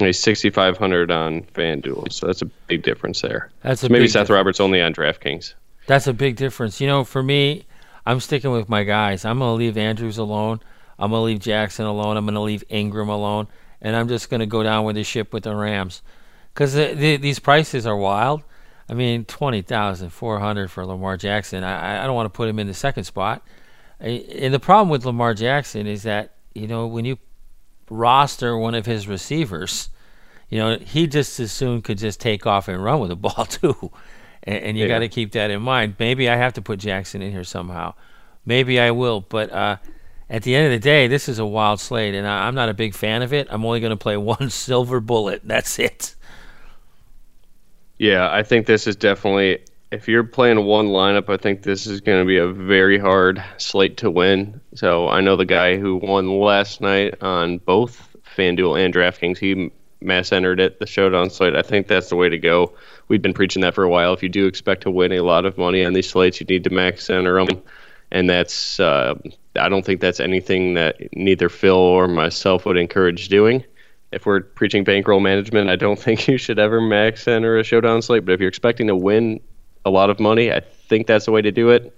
he's 0.00 0.18
6,500 0.18 1.10
on 1.10 1.42
FanDuel, 1.42 2.12
so 2.12 2.26
that's 2.26 2.42
a 2.42 2.46
big 2.66 2.82
difference 2.82 3.22
there. 3.22 3.50
That's 3.62 3.82
a 3.84 3.86
so 3.86 3.92
maybe 3.92 4.08
Seth 4.08 4.22
difference. 4.22 4.36
Roberts 4.36 4.60
only 4.60 4.82
on 4.82 4.92
DraftKings. 4.92 5.54
That's 5.86 6.08
a 6.08 6.12
big 6.12 6.34
difference. 6.34 6.80
You 6.80 6.88
know, 6.88 7.04
for 7.04 7.22
me, 7.22 7.64
I'm 8.04 8.18
sticking 8.18 8.50
with 8.50 8.68
my 8.68 8.82
guys. 8.82 9.24
I'm 9.24 9.38
going 9.38 9.52
to 9.52 9.64
leave 9.64 9.78
Andrews 9.78 10.18
alone. 10.18 10.60
I'm 10.98 11.10
going 11.10 11.20
to 11.20 11.24
leave 11.24 11.38
Jackson 11.38 11.86
alone. 11.86 12.16
I'm 12.16 12.24
going 12.24 12.34
to 12.34 12.40
leave 12.40 12.64
Ingram 12.70 13.08
alone 13.08 13.46
and 13.80 13.96
I'm 13.96 14.08
just 14.08 14.30
going 14.30 14.40
to 14.40 14.46
go 14.46 14.62
down 14.62 14.84
with 14.84 14.96
the 14.96 15.04
ship 15.04 15.32
with 15.32 15.44
the 15.44 15.54
Rams 15.54 16.02
because 16.52 16.74
the, 16.74 16.94
the, 16.94 17.16
these 17.16 17.38
prices 17.38 17.86
are 17.86 17.96
wild. 17.96 18.42
I 18.88 18.94
mean, 18.94 19.24
twenty 19.24 19.62
thousand 19.62 20.10
four 20.10 20.38
hundred 20.38 20.70
for 20.70 20.86
Lamar 20.86 21.16
Jackson. 21.16 21.64
I, 21.64 22.02
I 22.02 22.06
don't 22.06 22.14
want 22.14 22.32
to 22.32 22.36
put 22.36 22.48
him 22.48 22.58
in 22.58 22.66
the 22.66 22.74
second 22.74 23.04
spot. 23.04 23.44
And 23.98 24.52
the 24.52 24.60
problem 24.60 24.88
with 24.90 25.04
Lamar 25.04 25.34
Jackson 25.34 25.86
is 25.86 26.02
that 26.04 26.34
you 26.54 26.66
know 26.66 26.86
when 26.86 27.04
you 27.04 27.18
roster 27.90 28.56
one 28.56 28.74
of 28.74 28.86
his 28.86 29.08
receivers, 29.08 29.88
you 30.48 30.58
know 30.58 30.78
he 30.78 31.06
just 31.06 31.40
as 31.40 31.50
soon 31.50 31.82
could 31.82 31.98
just 31.98 32.20
take 32.20 32.46
off 32.46 32.68
and 32.68 32.82
run 32.82 33.00
with 33.00 33.10
the 33.10 33.16
ball 33.16 33.44
too, 33.46 33.90
and, 34.44 34.58
and 34.62 34.78
you 34.78 34.84
yeah. 34.84 34.88
got 34.94 34.98
to 35.00 35.08
keep 35.08 35.32
that 35.32 35.50
in 35.50 35.62
mind. 35.62 35.96
Maybe 35.98 36.28
I 36.28 36.36
have 36.36 36.52
to 36.54 36.62
put 36.62 36.78
Jackson 36.78 37.22
in 37.22 37.32
here 37.32 37.44
somehow. 37.44 37.94
Maybe 38.44 38.78
I 38.78 38.92
will, 38.92 39.20
but 39.20 39.50
uh, 39.50 39.76
at 40.28 40.42
the 40.42 40.54
end 40.54 40.66
of 40.66 40.72
the 40.72 40.84
day, 40.84 41.06
this 41.06 41.28
is 41.28 41.38
a 41.38 41.46
wild 41.46 41.80
slate, 41.80 42.14
and 42.14 42.26
I, 42.26 42.48
am 42.48 42.54
not 42.54 42.68
a 42.68 42.74
big 42.74 42.94
fan 42.94 43.22
of 43.22 43.32
it. 43.32 43.46
I'm 43.50 43.64
only 43.64 43.80
going 43.80 43.90
to 43.90 43.96
play 43.96 44.16
one 44.16 44.50
silver 44.50 45.00
bullet. 45.00 45.42
That's 45.44 45.78
it. 45.78 46.14
Yeah, 47.98 48.30
I 48.30 48.42
think 48.42 48.66
this 48.66 48.86
is 48.86 48.96
definitely. 48.96 49.60
If 49.92 50.08
you're 50.08 50.24
playing 50.24 50.64
one 50.64 50.88
lineup, 50.88 51.32
I 51.32 51.36
think 51.36 51.62
this 51.62 51.86
is 51.86 52.00
going 52.00 52.20
to 52.20 52.26
be 52.26 52.38
a 52.38 52.48
very 52.48 52.98
hard 52.98 53.42
slate 53.56 53.98
to 53.98 54.10
win. 54.10 54.60
So 54.74 55.08
I 55.08 55.20
know 55.20 55.36
the 55.36 55.44
guy 55.44 55.76
who 55.76 55.96
won 55.96 56.40
last 56.40 56.80
night 56.80 57.22
on 57.22 57.58
both 57.58 58.16
FanDuel 58.36 58.84
and 58.84 58.92
DraftKings. 58.92 59.38
He 59.38 59.70
mass 60.00 60.32
entered 60.32 60.60
it, 60.60 60.80
the 60.80 60.86
showdown 60.86 61.30
slate. 61.30 61.54
I 61.54 61.62
think 61.62 61.86
that's 61.86 62.08
the 62.08 62.16
way 62.16 62.28
to 62.28 62.36
go. 62.36 62.74
We've 63.08 63.22
been 63.22 63.32
preaching 63.32 63.62
that 63.62 63.74
for 63.74 63.84
a 63.84 63.88
while. 63.88 64.12
If 64.12 64.22
you 64.22 64.28
do 64.28 64.46
expect 64.46 64.82
to 64.82 64.90
win 64.90 65.12
a 65.12 65.20
lot 65.20 65.46
of 65.46 65.56
money 65.56 65.84
on 65.84 65.92
these 65.92 66.10
slates, 66.10 66.40
you 66.40 66.46
need 66.46 66.64
to 66.64 66.70
max 66.70 67.08
enter 67.08 67.44
them, 67.44 67.62
and 68.10 68.28
that's 68.28 68.80
uh, 68.80 69.14
I 69.56 69.68
don't 69.68 69.84
think 69.84 70.00
that's 70.00 70.20
anything 70.20 70.74
that 70.74 70.96
neither 71.14 71.48
Phil 71.48 71.76
or 71.76 72.08
myself 72.08 72.66
would 72.66 72.76
encourage 72.76 73.28
doing. 73.28 73.64
If 74.12 74.26
we're 74.26 74.40
preaching 74.40 74.84
bankroll 74.84 75.20
management, 75.20 75.68
I 75.68 75.76
don't 75.76 75.98
think 76.06 76.28
you 76.28 76.38
should 76.38 76.58
ever 76.58 76.80
max 76.80 77.26
enter 77.26 77.58
a 77.58 77.64
showdown 77.64 78.02
slate. 78.02 78.24
But 78.24 78.32
if 78.32 78.40
you're 78.40 78.48
expecting 78.48 78.86
to 78.88 78.96
win 78.96 79.40
a 79.84 79.90
lot 79.90 80.10
of 80.10 80.20
money, 80.20 80.52
I 80.52 80.60
think 80.60 81.06
that's 81.06 81.26
the 81.26 81.32
way 81.32 81.42
to 81.42 81.52
do 81.52 81.70
it. 81.70 81.96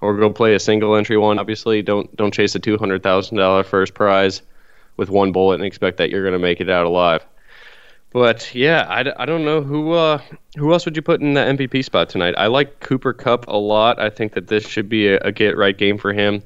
Or 0.00 0.16
go 0.16 0.30
play 0.30 0.54
a 0.54 0.60
single 0.60 0.94
entry 0.94 1.16
one. 1.16 1.38
Obviously, 1.38 1.82
don't 1.82 2.14
don't 2.16 2.32
chase 2.32 2.54
a 2.54 2.60
two 2.60 2.78
hundred 2.78 3.02
thousand 3.02 3.36
dollar 3.36 3.64
first 3.64 3.94
prize 3.94 4.42
with 4.96 5.10
one 5.10 5.32
bullet 5.32 5.54
and 5.54 5.64
expect 5.64 5.96
that 5.96 6.10
you're 6.10 6.22
going 6.22 6.34
to 6.34 6.38
make 6.38 6.60
it 6.60 6.70
out 6.70 6.86
alive. 6.86 7.26
But 8.10 8.54
yeah, 8.54 8.86
I, 8.88 9.22
I 9.22 9.26
don't 9.26 9.44
know 9.44 9.60
who 9.60 9.92
uh, 9.92 10.20
who 10.56 10.72
else 10.72 10.84
would 10.84 10.96
you 10.96 11.02
put 11.02 11.20
in 11.20 11.34
the 11.34 11.40
MVP 11.40 11.84
spot 11.84 12.08
tonight. 12.08 12.34
I 12.38 12.46
like 12.46 12.80
Cooper 12.80 13.12
Kupp 13.12 13.46
a 13.48 13.56
lot. 13.56 14.00
I 14.00 14.08
think 14.08 14.32
that 14.32 14.48
this 14.48 14.66
should 14.66 14.88
be 14.88 15.08
a, 15.08 15.18
a 15.18 15.32
get 15.32 15.56
right 15.56 15.76
game 15.76 15.98
for 15.98 16.12
him. 16.12 16.42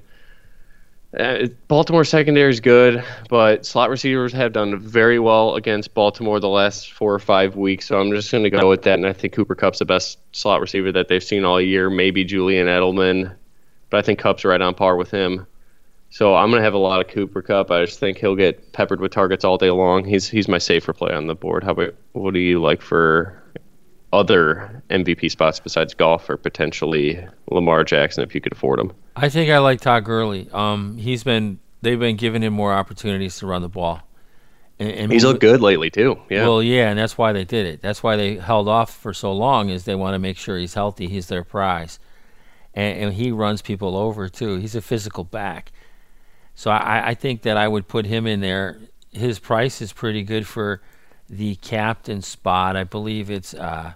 Uh, 1.19 1.47
Baltimore 1.69 2.04
secondary 2.04 2.50
is 2.50 2.61
good, 2.61 3.04
but 3.28 3.66
slot 3.66 3.90
receivers 3.90 4.33
have 4.33 4.54
done 4.54 4.78
very 4.78 5.19
well 5.19 5.57
against 5.57 5.92
Baltimore 5.92 6.40
the 6.40 6.49
last 6.49 6.92
four 6.92 7.12
or 7.12 7.19
five 7.19 7.54
weeks. 7.54 7.87
So 7.87 8.00
I'm 8.00 8.11
just 8.12 8.33
going 8.33 8.45
to 8.45 8.50
go 8.50 8.69
with 8.69 8.83
that. 8.83 8.99
And 8.99 9.07
I 9.07 9.12
think 9.12 9.35
Cooper 9.35 9.54
Kupp's 9.54 9.81
the 9.81 9.85
best 9.85 10.19
slot 10.35 10.62
receiver 10.62 10.90
that 10.92 11.09
they've 11.09 11.23
seen 11.23 11.45
all 11.45 11.61
year. 11.61 11.90
Maybe 11.90 12.25
Julian 12.25 12.66
Edelman, 12.66 13.35
but 13.90 13.99
I 13.99 14.02
think 14.02 14.21
Kupp's 14.21 14.45
right 14.45 14.61
on 14.61 14.75
par 14.75 14.97
with 14.97 15.11
him. 15.11 15.47
So 16.09 16.35
I'm 16.35 16.50
gonna 16.50 16.62
have 16.62 16.75
a 16.75 16.78
lot 16.78 17.00
of 17.00 17.11
Cooper 17.11 17.40
Kupp. 17.40 17.71
I 17.71 17.87
just 17.87 17.99
think 17.99 18.19
he'll 18.19 18.37
get 18.37 18.73
peppered 18.75 19.00
with 19.00 19.12
targets 19.12 19.45
all 19.45 19.57
day 19.57 19.71
long. 19.71 20.04
He's 20.04 20.28
he's 20.28 20.47
my 20.47 20.59
safer 20.59 20.92
play 20.92 21.14
on 21.14 21.26
the 21.26 21.35
board. 21.35 21.64
How 21.64 21.71
about 21.71 21.95
what 22.12 22.35
do 22.35 22.40
you 22.40 22.61
like 22.61 22.83
for 22.83 23.41
other 24.12 24.83
MVP 24.90 25.31
spots 25.31 25.59
besides 25.59 25.95
Goff 25.95 26.28
or 26.28 26.37
potentially 26.37 27.26
Lamar 27.50 27.85
Jackson 27.85 28.23
if 28.23 28.35
you 28.35 28.40
could 28.40 28.52
afford 28.52 28.78
him? 28.78 28.92
I 29.16 29.28
think 29.28 29.50
I 29.50 29.59
like 29.59 29.81
Todd 29.81 30.04
Gurley. 30.04 30.49
Um, 30.52 30.99
he's 30.99 31.25
been 31.25 31.59
they've 31.81 31.99
been 31.99 32.16
giving 32.16 32.42
him 32.42 32.52
more 32.52 32.73
opportunities 32.73 33.38
to 33.38 33.47
run 33.47 33.62
the 33.62 33.69
ball. 33.69 34.02
And, 34.78 34.90
and 34.90 35.12
he's 35.12 35.25
looked 35.25 35.40
good 35.40 35.61
lately 35.61 35.90
too. 35.90 36.19
Yeah. 36.31 36.42
Well, 36.42 36.62
yeah, 36.62 36.90
and 36.90 36.99
that's 36.99 37.16
why 37.16 37.33
they 37.33 37.45
did 37.45 37.66
it. 37.66 37.83
That's 37.83 38.02
why 38.02 38.16
they 38.16 38.37
held 38.37 38.69
off 38.69 38.95
for 38.95 39.12
so 39.12 39.33
long 39.33 39.69
is 39.69 39.85
they 39.85 39.95
want 39.95 40.14
to 40.14 40.19
make 40.19 40.37
sure 40.37 40.59
he's 40.59 40.75
healthy. 40.75 41.09
He's 41.09 41.28
their 41.28 41.45
prize, 41.45 41.99
and, 42.75 42.99
and 42.99 43.14
he 43.14 43.31
runs 43.33 43.62
people 43.62 43.97
over 43.97 44.28
too. 44.28 44.57
He's 44.57 44.75
a 44.75 44.83
physical 44.83 45.25
back, 45.25 45.73
so 46.54 46.71
I, 46.71 47.09
I 47.09 47.14
think 47.14 47.42
that 47.42 47.57
I 47.57 47.69
would 47.69 47.87
put 47.87 48.07
him 48.07 48.26
in 48.26 48.40
there. 48.40 48.78
His 49.11 49.38
price 49.38 49.83
is 49.83 49.92
pretty 49.92 50.23
good 50.23 50.47
for 50.47 50.81
the 51.28 51.54
captain 51.57 52.23
spot. 52.23 52.76
I 52.76 52.85
believe 52.85 53.31
it's. 53.31 53.54
Uh, 53.54 53.95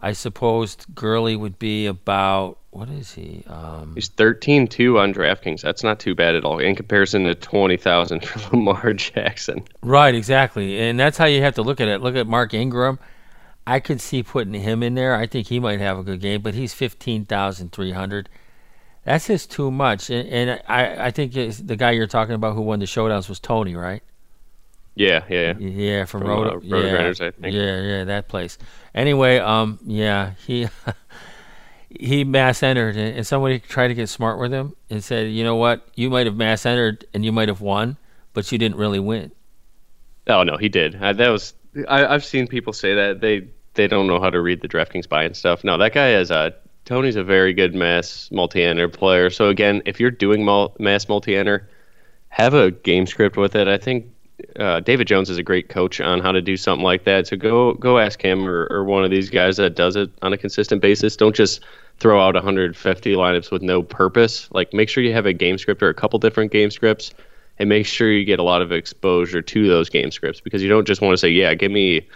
I 0.00 0.12
suppose 0.12 0.76
Gurley 0.94 1.34
would 1.34 1.58
be 1.58 1.86
about 1.86 2.58
what 2.70 2.88
is 2.88 3.12
he? 3.12 3.42
Um, 3.48 3.94
He's 3.94 4.08
thirteen 4.08 4.68
two 4.68 4.98
on 4.98 5.12
DraftKings. 5.12 5.60
That's 5.62 5.82
not 5.82 5.98
too 5.98 6.14
bad 6.14 6.36
at 6.36 6.44
all 6.44 6.58
in 6.58 6.76
comparison 6.76 7.24
to 7.24 7.34
twenty 7.34 7.76
thousand 7.76 8.24
for 8.26 8.56
Lamar 8.56 8.92
Jackson. 8.92 9.64
Right, 9.82 10.14
exactly, 10.14 10.78
and 10.80 10.98
that's 11.00 11.18
how 11.18 11.26
you 11.26 11.42
have 11.42 11.54
to 11.56 11.62
look 11.62 11.80
at 11.80 11.88
it. 11.88 12.00
Look 12.00 12.14
at 12.14 12.26
Mark 12.26 12.54
Ingram. 12.54 12.98
I 13.66 13.80
could 13.80 14.00
see 14.00 14.22
putting 14.22 14.54
him 14.54 14.82
in 14.82 14.94
there. 14.94 15.14
I 15.14 15.26
think 15.26 15.48
he 15.48 15.60
might 15.60 15.80
have 15.80 15.98
a 15.98 16.02
good 16.02 16.20
game, 16.20 16.42
but 16.42 16.54
he's 16.54 16.72
fifteen 16.72 17.24
thousand 17.24 17.72
three 17.72 17.92
hundred. 17.92 18.28
That's 19.04 19.26
just 19.26 19.50
too 19.50 19.70
much. 19.70 20.10
And, 20.10 20.28
and 20.28 20.62
I, 20.68 21.06
I 21.06 21.10
think 21.10 21.32
the 21.32 21.76
guy 21.76 21.92
you're 21.92 22.06
talking 22.06 22.34
about 22.34 22.54
who 22.54 22.60
won 22.60 22.78
the 22.78 22.84
showdowns 22.84 23.28
was 23.28 23.40
Tony, 23.40 23.74
right? 23.74 24.02
Yeah, 24.98 25.24
yeah, 25.28 25.54
yeah. 25.58 25.68
Yeah, 25.68 26.04
from, 26.06 26.22
from 26.22 26.30
Road, 26.30 26.46
uh, 26.46 26.58
yeah, 26.62 26.90
Grinders, 26.90 27.20
I 27.20 27.30
think. 27.30 27.54
Yeah, 27.54 27.80
yeah, 27.80 28.04
that 28.04 28.26
place. 28.26 28.58
Anyway, 28.94 29.38
um, 29.38 29.78
yeah, 29.84 30.32
he 30.44 30.66
he 31.88 32.24
mass 32.24 32.64
entered, 32.64 32.96
and 32.96 33.24
somebody 33.24 33.60
tried 33.60 33.88
to 33.88 33.94
get 33.94 34.08
smart 34.08 34.40
with 34.40 34.52
him 34.52 34.74
and 34.90 35.02
said, 35.02 35.30
you 35.30 35.44
know 35.44 35.54
what, 35.54 35.86
you 35.94 36.10
might 36.10 36.26
have 36.26 36.36
mass 36.36 36.66
entered 36.66 37.06
and 37.14 37.24
you 37.24 37.30
might 37.30 37.46
have 37.46 37.60
won, 37.60 37.96
but 38.34 38.50
you 38.50 38.58
didn't 38.58 38.76
really 38.76 38.98
win. 38.98 39.30
Oh 40.26 40.42
no, 40.42 40.56
he 40.56 40.68
did. 40.68 40.96
Uh, 40.96 41.12
that 41.12 41.28
was 41.28 41.54
I, 41.88 42.00
have 42.00 42.24
seen 42.24 42.48
people 42.48 42.72
say 42.72 42.94
that 42.94 43.20
they 43.20 43.46
they 43.74 43.86
don't 43.86 44.08
know 44.08 44.20
how 44.20 44.30
to 44.30 44.40
read 44.40 44.62
the 44.62 44.68
DraftKings 44.68 45.08
buy 45.08 45.22
and 45.22 45.36
stuff. 45.36 45.62
No, 45.62 45.78
that 45.78 45.94
guy 45.94 46.10
is 46.10 46.32
a 46.32 46.52
Tony's 46.86 47.16
a 47.16 47.22
very 47.22 47.52
good 47.52 47.74
mass 47.74 48.30
multi-enter 48.32 48.88
player. 48.88 49.30
So 49.30 49.48
again, 49.48 49.80
if 49.86 50.00
you're 50.00 50.10
doing 50.10 50.44
mul- 50.44 50.74
mass 50.80 51.08
multi-enter, 51.08 51.68
have 52.30 52.54
a 52.54 52.72
game 52.72 53.06
script 53.06 53.36
with 53.36 53.54
it. 53.54 53.68
I 53.68 53.78
think 53.78 54.06
uh, 54.56 54.80
David 54.80 55.06
Jones 55.06 55.30
is 55.30 55.38
a 55.38 55.42
great 55.42 55.68
coach 55.68 56.00
on 56.00 56.20
how 56.20 56.32
to 56.32 56.40
do 56.40 56.56
something 56.56 56.84
like 56.84 57.04
that. 57.04 57.26
So 57.26 57.36
go 57.36 57.74
go 57.74 57.98
ask 57.98 58.22
him 58.22 58.48
or, 58.48 58.66
or 58.70 58.84
one 58.84 59.04
of 59.04 59.10
these 59.10 59.30
guys 59.30 59.56
that 59.56 59.74
does 59.74 59.96
it 59.96 60.10
on 60.22 60.32
a 60.32 60.38
consistent 60.38 60.80
basis. 60.80 61.16
Don't 61.16 61.34
just 61.34 61.60
throw 61.98 62.20
out 62.20 62.34
150 62.34 63.14
lineups 63.14 63.50
with 63.50 63.62
no 63.62 63.82
purpose. 63.82 64.48
Like 64.52 64.72
make 64.72 64.88
sure 64.88 65.02
you 65.02 65.12
have 65.12 65.26
a 65.26 65.32
game 65.32 65.58
script 65.58 65.82
or 65.82 65.88
a 65.88 65.94
couple 65.94 66.18
different 66.18 66.52
game 66.52 66.70
scripts, 66.70 67.12
and 67.58 67.68
make 67.68 67.86
sure 67.86 68.12
you 68.12 68.24
get 68.24 68.38
a 68.38 68.44
lot 68.44 68.62
of 68.62 68.70
exposure 68.70 69.42
to 69.42 69.68
those 69.68 69.88
game 69.88 70.10
scripts 70.10 70.40
because 70.40 70.62
you 70.62 70.68
don't 70.68 70.86
just 70.86 71.00
want 71.00 71.12
to 71.12 71.18
say, 71.18 71.30
yeah, 71.30 71.54
give 71.54 71.72
me. 71.72 72.06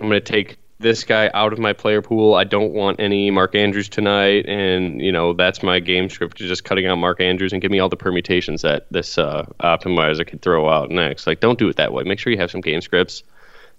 I'm 0.00 0.08
going 0.08 0.12
to 0.12 0.20
take 0.20 0.58
this 0.80 1.04
guy 1.04 1.30
out 1.34 1.52
of 1.52 1.58
my 1.58 1.72
player 1.72 2.02
pool. 2.02 2.34
I 2.34 2.44
don't 2.44 2.72
want 2.72 3.00
any 3.00 3.30
Mark 3.30 3.54
Andrews 3.54 3.88
tonight, 3.88 4.46
and 4.46 5.00
you 5.00 5.10
know 5.10 5.32
that's 5.32 5.62
my 5.62 5.80
game 5.80 6.08
script. 6.08 6.38
To 6.38 6.46
just 6.46 6.64
cutting 6.64 6.86
out 6.86 6.96
Mark 6.96 7.20
Andrews 7.20 7.52
and 7.52 7.60
give 7.60 7.70
me 7.70 7.80
all 7.80 7.88
the 7.88 7.96
permutations 7.96 8.62
that 8.62 8.86
this 8.90 9.18
uh, 9.18 9.44
optimizer 9.60 10.26
can 10.26 10.38
throw 10.38 10.68
out 10.68 10.90
next. 10.90 11.26
Like, 11.26 11.40
don't 11.40 11.58
do 11.58 11.68
it 11.68 11.76
that 11.76 11.92
way. 11.92 12.04
Make 12.04 12.18
sure 12.18 12.32
you 12.32 12.38
have 12.38 12.50
some 12.50 12.60
game 12.60 12.80
scripts 12.80 13.22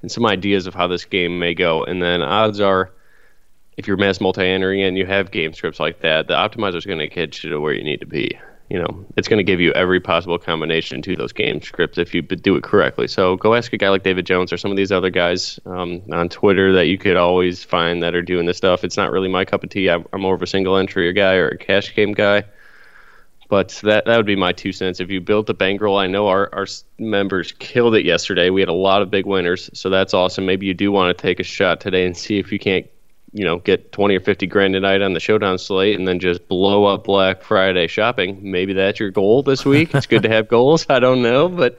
and 0.02 0.12
some 0.12 0.26
ideas 0.26 0.68
of 0.68 0.74
how 0.74 0.88
this 0.88 1.06
game 1.06 1.40
may 1.40 1.54
go, 1.54 1.84
and 1.84 2.02
then 2.02 2.22
odds 2.22 2.60
are, 2.60 2.92
if 3.78 3.88
you're 3.88 3.98
mass 3.98 4.22
multi-entering 4.22 4.82
and 4.82 4.98
you 4.98 5.06
have 5.06 5.32
game 5.32 5.54
scripts 5.54 5.80
like 5.80 6.02
that, 6.02 6.28
the 6.28 6.34
optimizer 6.34 6.76
is 6.76 6.86
going 6.86 7.00
to 7.00 7.08
get 7.08 7.44
you 7.44 7.50
to 7.50 7.60
where 7.60 7.74
you 7.74 7.84
need 7.84 8.00
to 8.00 8.06
be 8.06 8.38
you 8.70 8.78
know, 8.78 9.06
it's 9.18 9.28
going 9.28 9.40
to 9.40 9.44
give 9.44 9.60
you 9.60 9.72
every 9.74 10.00
possible 10.00 10.38
combination 10.38 11.02
to 11.02 11.16
those 11.16 11.34
game 11.34 11.60
scripts 11.62 11.98
if 11.98 12.14
you 12.14 12.22
do 12.22 12.56
it 12.56 12.64
correctly. 12.64 13.08
So 13.08 13.36
go 13.36 13.56
ask 13.56 13.74
a 13.74 13.78
guy 13.78 13.90
like 13.90 14.04
David 14.04 14.28
Jones 14.28 14.54
or 14.54 14.58
some 14.58 14.70
of 14.70 14.78
these 14.78 14.92
other 14.92 15.10
guys 15.10 15.60
um, 15.66 16.04
on 16.12 16.30
Twitter 16.30 16.72
that 16.74 16.86
you 16.86 16.98
could 16.98 17.18
always 17.18 17.64
find 17.64 18.04
that 18.04 18.14
are 18.14 18.22
doing 18.22 18.46
this 18.46 18.58
stuff. 18.58 18.84
It's 18.84 18.96
not 18.98 19.12
really 19.12 19.28
my 19.28 19.44
cup 19.44 19.64
of 19.64 19.72
tea. 19.72 19.90
I'm, 19.90 20.06
more 20.14 20.36
of 20.36 20.44
a 20.44 20.48
single 20.48 20.78
entry 20.78 21.12
guy 21.14 21.36
or 21.36 21.48
a 21.48 21.58
cash 21.58 21.96
game 21.96 22.14
guy. 22.14 22.44
But 23.48 23.70
that 23.82 24.06
that 24.06 24.18
would 24.18 24.28
be 24.28 24.36
my 24.36 24.52
two 24.52 24.72
cents. 24.72 25.00
If 25.00 25.10
you 25.10 25.20
built 25.20 25.48
the 25.48 25.56
bankroll, 25.56 25.98
I 25.98 26.06
know 26.06 26.28
our, 26.28 26.54
our 26.54 26.68
members 27.00 27.52
killed 27.54 27.96
it 27.96 28.06
yesterday. 28.06 28.52
We 28.52 28.62
had 28.62 28.70
a 28.70 28.74
lot 28.74 29.02
of 29.02 29.10
big 29.10 29.26
winners, 29.26 29.72
so 29.74 29.90
that's 29.90 30.14
awesome. 30.14 30.46
Maybe 30.46 30.68
you 30.68 30.76
do 30.76 30.92
want 30.92 31.18
to 31.18 31.20
take 31.20 31.40
a 31.40 31.44
shot 31.44 31.82
today 31.82 32.06
and 32.06 32.16
see 32.16 32.38
if 32.38 32.52
you 32.52 32.60
can't 32.60 32.86
you 33.34 33.44
know, 33.46 33.60
get 33.60 33.92
20 33.92 34.16
or 34.16 34.20
50 34.20 34.48
grand 34.48 34.76
a 34.76 34.80
night 34.80 35.02
on 35.02 35.14
the 35.14 35.20
Showdown 35.20 35.58
slate 35.58 35.98
and 35.98 36.08
then 36.08 36.20
just 36.20 36.48
blow 36.48 36.86
up 36.86 37.04
Black 37.04 37.44
Friday 37.44 37.88
shopping. 37.88 38.40
Maybe 38.42 38.74
that's 38.74 39.00
your 39.00 39.12
goal 39.12 39.44
this 39.44 39.66
week. 39.66 39.94
it's 39.94 40.08
good 40.08 40.24
to 40.24 40.30
have 40.30 40.48
goals. 40.50 40.86
I 40.90 41.00
don't 41.00 41.22
know. 41.22 41.48
But 41.48 41.78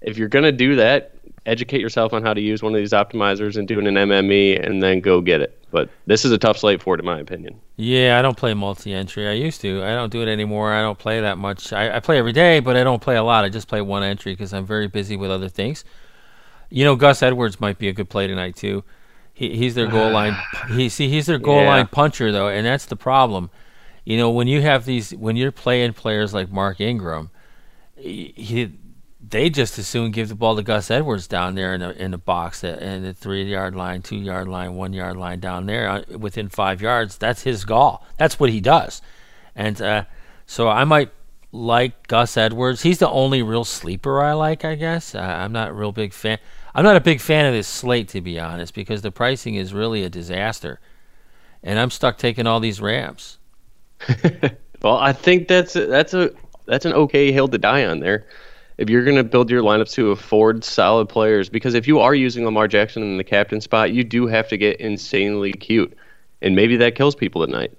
if 0.00 0.16
you're 0.18 0.28
going 0.28 0.44
to 0.44 0.52
do 0.52 0.76
that, 0.76 1.12
educate 1.46 1.80
yourself 1.80 2.12
on 2.12 2.22
how 2.22 2.34
to 2.34 2.40
use 2.40 2.62
one 2.62 2.74
of 2.74 2.78
these 2.78 2.92
optimizers 2.92 3.56
and 3.56 3.66
doing 3.66 3.86
an 3.86 3.94
MME 3.94 4.64
and 4.64 4.82
then 4.82 5.00
go 5.00 5.20
get 5.20 5.40
it. 5.40 5.58
But 5.70 5.90
this 6.06 6.24
is 6.24 6.30
a 6.32 6.38
tough 6.38 6.58
slate 6.58 6.82
for 6.82 6.94
it, 6.94 7.00
in 7.00 7.06
my 7.06 7.18
opinion. 7.18 7.60
Yeah, 7.76 8.18
I 8.18 8.22
don't 8.22 8.36
play 8.36 8.54
multi 8.54 8.92
entry. 8.94 9.28
I 9.28 9.32
used 9.32 9.60
to. 9.62 9.82
I 9.82 9.94
don't 9.94 10.10
do 10.10 10.22
it 10.22 10.28
anymore. 10.28 10.72
I 10.72 10.80
don't 10.80 10.98
play 10.98 11.20
that 11.20 11.38
much. 11.38 11.72
I, 11.72 11.96
I 11.96 12.00
play 12.00 12.18
every 12.18 12.32
day, 12.32 12.60
but 12.60 12.76
I 12.76 12.84
don't 12.84 13.02
play 13.02 13.16
a 13.16 13.22
lot. 13.22 13.44
I 13.44 13.48
just 13.48 13.68
play 13.68 13.80
one 13.80 14.02
entry 14.02 14.32
because 14.32 14.54
I'm 14.54 14.64
very 14.64 14.86
busy 14.86 15.16
with 15.16 15.30
other 15.30 15.48
things. 15.48 15.84
You 16.70 16.84
know, 16.84 16.96
Gus 16.96 17.22
Edwards 17.22 17.60
might 17.60 17.78
be 17.78 17.88
a 17.88 17.92
good 17.92 18.08
play 18.08 18.26
tonight, 18.26 18.56
too. 18.56 18.84
He, 19.38 19.56
he's 19.56 19.76
their 19.76 19.86
goal 19.86 20.10
line. 20.10 20.36
He 20.68 20.88
see 20.88 21.08
he's 21.08 21.26
their 21.26 21.38
goal 21.38 21.62
yeah. 21.62 21.68
line 21.68 21.86
puncher 21.86 22.32
though, 22.32 22.48
and 22.48 22.66
that's 22.66 22.86
the 22.86 22.96
problem. 22.96 23.50
You 24.04 24.16
know, 24.16 24.30
when 24.30 24.48
you 24.48 24.60
have 24.62 24.84
these, 24.84 25.14
when 25.14 25.36
you're 25.36 25.52
playing 25.52 25.92
players 25.92 26.34
like 26.34 26.50
Mark 26.50 26.80
Ingram, 26.80 27.30
he, 27.96 28.72
they 29.26 29.48
just 29.48 29.78
as 29.78 29.86
soon 29.86 30.10
give 30.10 30.28
the 30.28 30.34
ball 30.34 30.56
to 30.56 30.62
Gus 30.62 30.90
Edwards 30.90 31.26
down 31.26 31.54
there 31.54 31.72
in 31.74 31.80
the 31.80 32.02
in 32.02 32.10
the 32.10 32.18
box, 32.18 32.64
in 32.64 33.02
the 33.02 33.14
three 33.14 33.44
yard 33.44 33.76
line, 33.76 34.02
two 34.02 34.16
yard 34.16 34.48
line, 34.48 34.74
one 34.74 34.92
yard 34.92 35.16
line 35.16 35.38
down 35.38 35.66
there 35.66 35.88
uh, 35.88 36.02
within 36.18 36.48
five 36.48 36.82
yards. 36.82 37.16
That's 37.16 37.42
his 37.42 37.64
goal. 37.64 38.02
That's 38.16 38.40
what 38.40 38.50
he 38.50 38.60
does, 38.60 39.00
and 39.54 39.80
uh, 39.80 40.04
so 40.46 40.68
I 40.68 40.82
might 40.84 41.10
like 41.52 42.08
Gus 42.08 42.36
Edwards. 42.36 42.82
He's 42.82 42.98
the 42.98 43.08
only 43.08 43.42
real 43.42 43.64
sleeper 43.64 44.20
I 44.20 44.32
like, 44.32 44.64
I 44.64 44.74
guess. 44.74 45.14
Uh, 45.14 45.20
I'm 45.20 45.52
not 45.52 45.68
a 45.68 45.72
real 45.72 45.92
big 45.92 46.12
fan. 46.12 46.38
I'm 46.74 46.84
not 46.84 46.96
a 46.96 47.00
big 47.00 47.20
fan 47.20 47.46
of 47.46 47.54
this 47.54 47.68
slate, 47.68 48.08
to 48.08 48.20
be 48.20 48.38
honest, 48.38 48.74
because 48.74 49.02
the 49.02 49.10
pricing 49.10 49.54
is 49.54 49.72
really 49.72 50.04
a 50.04 50.10
disaster, 50.10 50.80
and 51.62 51.78
I'm 51.78 51.90
stuck 51.90 52.18
taking 52.18 52.46
all 52.46 52.60
these 52.60 52.80
Rams. 52.80 53.38
well, 54.82 54.98
I 54.98 55.12
think 55.12 55.48
that's 55.48 55.74
a, 55.76 55.86
that's 55.86 56.14
a 56.14 56.30
that's 56.66 56.84
an 56.84 56.92
okay 56.92 57.32
hill 57.32 57.48
to 57.48 57.58
die 57.58 57.84
on 57.86 58.00
there. 58.00 58.26
If 58.76 58.88
you're 58.88 59.04
going 59.04 59.16
to 59.16 59.24
build 59.24 59.50
your 59.50 59.62
lineups 59.62 59.92
to 59.94 60.12
afford 60.12 60.62
solid 60.62 61.08
players, 61.08 61.48
because 61.48 61.74
if 61.74 61.88
you 61.88 61.98
are 61.98 62.14
using 62.14 62.44
Lamar 62.44 62.68
Jackson 62.68 63.02
in 63.02 63.16
the 63.16 63.24
captain 63.24 63.60
spot, 63.60 63.92
you 63.92 64.04
do 64.04 64.28
have 64.28 64.46
to 64.48 64.56
get 64.56 64.78
insanely 64.78 65.52
cute, 65.52 65.96
and 66.42 66.54
maybe 66.54 66.76
that 66.76 66.94
kills 66.94 67.16
people 67.16 67.42
at 67.42 67.48
night. 67.48 67.72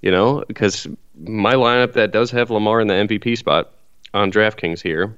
You 0.00 0.10
know, 0.10 0.44
because 0.48 0.88
my 1.16 1.54
lineup 1.54 1.92
that 1.92 2.10
does 2.10 2.32
have 2.32 2.50
Lamar 2.50 2.80
in 2.80 2.88
the 2.88 2.94
MVP 2.94 3.38
spot 3.38 3.72
on 4.12 4.32
DraftKings 4.32 4.82
here 4.82 5.16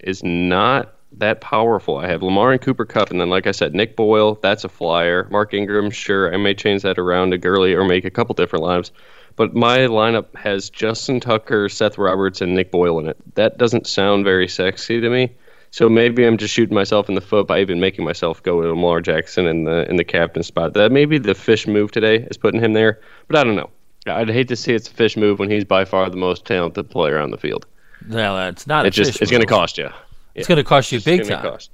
is 0.00 0.22
not 0.22 0.94
that 1.18 1.40
powerful. 1.40 1.98
I 1.98 2.06
have 2.06 2.22
Lamar 2.22 2.52
and 2.52 2.60
Cooper 2.60 2.84
Kupp, 2.84 3.10
and 3.10 3.20
then 3.20 3.30
like 3.30 3.46
I 3.46 3.52
said, 3.52 3.74
Nick 3.74 3.96
Boyle, 3.96 4.38
that's 4.42 4.64
a 4.64 4.68
flyer. 4.68 5.28
Mark 5.30 5.54
Ingram, 5.54 5.90
sure, 5.90 6.32
I 6.32 6.36
may 6.36 6.54
change 6.54 6.82
that 6.82 6.98
around 6.98 7.30
to 7.30 7.38
Gurley 7.38 7.74
or 7.74 7.84
make 7.84 8.04
a 8.04 8.10
couple 8.10 8.34
different 8.34 8.64
lineups. 8.64 8.90
But 9.36 9.54
my 9.54 9.78
lineup 9.78 10.34
has 10.36 10.70
Justin 10.70 11.20
Tucker, 11.20 11.68
Seth 11.68 11.98
Roberts, 11.98 12.40
and 12.40 12.54
Nick 12.54 12.70
Boyle 12.70 12.98
in 13.00 13.08
it. 13.08 13.16
That 13.34 13.58
doesn't 13.58 13.86
sound 13.86 14.24
very 14.24 14.46
sexy 14.46 15.00
to 15.00 15.10
me. 15.10 15.32
So 15.72 15.88
maybe 15.88 16.24
I'm 16.24 16.38
just 16.38 16.54
shooting 16.54 16.74
myself 16.74 17.08
in 17.08 17.16
the 17.16 17.20
foot 17.20 17.48
by 17.48 17.60
even 17.60 17.80
making 17.80 18.04
myself 18.04 18.40
go 18.44 18.58
with 18.58 18.68
Lamar 18.68 19.00
Jackson 19.00 19.46
in 19.46 19.64
the 19.64 19.88
in 19.90 19.96
the 19.96 20.04
captain 20.04 20.44
spot. 20.44 20.74
That 20.74 20.92
maybe 20.92 21.18
the 21.18 21.34
fish 21.34 21.66
move 21.66 21.90
today 21.90 22.18
is 22.30 22.36
putting 22.36 22.60
him 22.60 22.74
there, 22.74 23.00
but 23.26 23.36
I 23.36 23.42
don't 23.42 23.56
know. 23.56 23.70
I'd 24.06 24.28
hate 24.28 24.46
to 24.48 24.56
see 24.56 24.72
it's 24.72 24.88
a 24.88 24.92
fish 24.92 25.16
move 25.16 25.40
when 25.40 25.50
he's 25.50 25.64
by 25.64 25.84
far 25.84 26.08
the 26.10 26.16
most 26.16 26.44
talented 26.44 26.90
player 26.90 27.18
on 27.18 27.32
the 27.32 27.38
field. 27.38 27.66
No, 28.06 28.36
that's 28.36 28.68
not. 28.68 28.86
It's 28.86 28.94
just 28.94 29.20
it's 29.20 29.30
going 29.32 29.40
to 29.40 29.48
cost 29.48 29.78
you. 29.78 29.90
It's 30.34 30.48
going 30.48 30.56
to 30.56 30.64
cost 30.64 30.92
you 30.92 31.00
big 31.00 31.26
time. 31.26 31.42
Cost. 31.42 31.70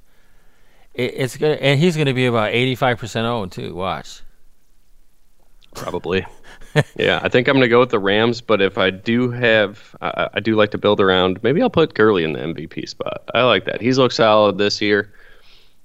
It, 0.93 1.13
it's 1.15 1.37
going 1.37 1.57
and 1.59 1.79
he's 1.79 1.95
going 1.95 2.07
to 2.07 2.13
be 2.13 2.25
about 2.25 2.51
eighty 2.51 2.75
five 2.75 2.97
percent 2.97 3.25
owned 3.25 3.51
too. 3.51 3.73
Watch. 3.73 4.21
Probably. 5.73 6.25
yeah, 6.95 7.19
I 7.23 7.29
think 7.29 7.47
I'm 7.47 7.55
going 7.55 7.63
to 7.63 7.69
go 7.69 7.79
with 7.79 7.89
the 7.89 7.99
Rams. 7.99 8.41
But 8.41 8.61
if 8.61 8.77
I 8.77 8.89
do 8.89 9.31
have, 9.31 9.95
I, 10.01 10.29
I, 10.33 10.39
do 10.39 10.55
like 10.55 10.71
to 10.71 10.77
build 10.77 10.99
around. 10.99 11.41
Maybe 11.43 11.61
I'll 11.61 11.69
put 11.69 11.93
Gurley 11.93 12.23
in 12.23 12.33
the 12.33 12.39
MVP 12.39 12.87
spot. 12.87 13.23
I 13.33 13.43
like 13.43 13.65
that. 13.65 13.81
He's 13.81 13.97
looked 13.97 14.15
solid 14.15 14.57
this 14.57 14.81
year 14.81 15.13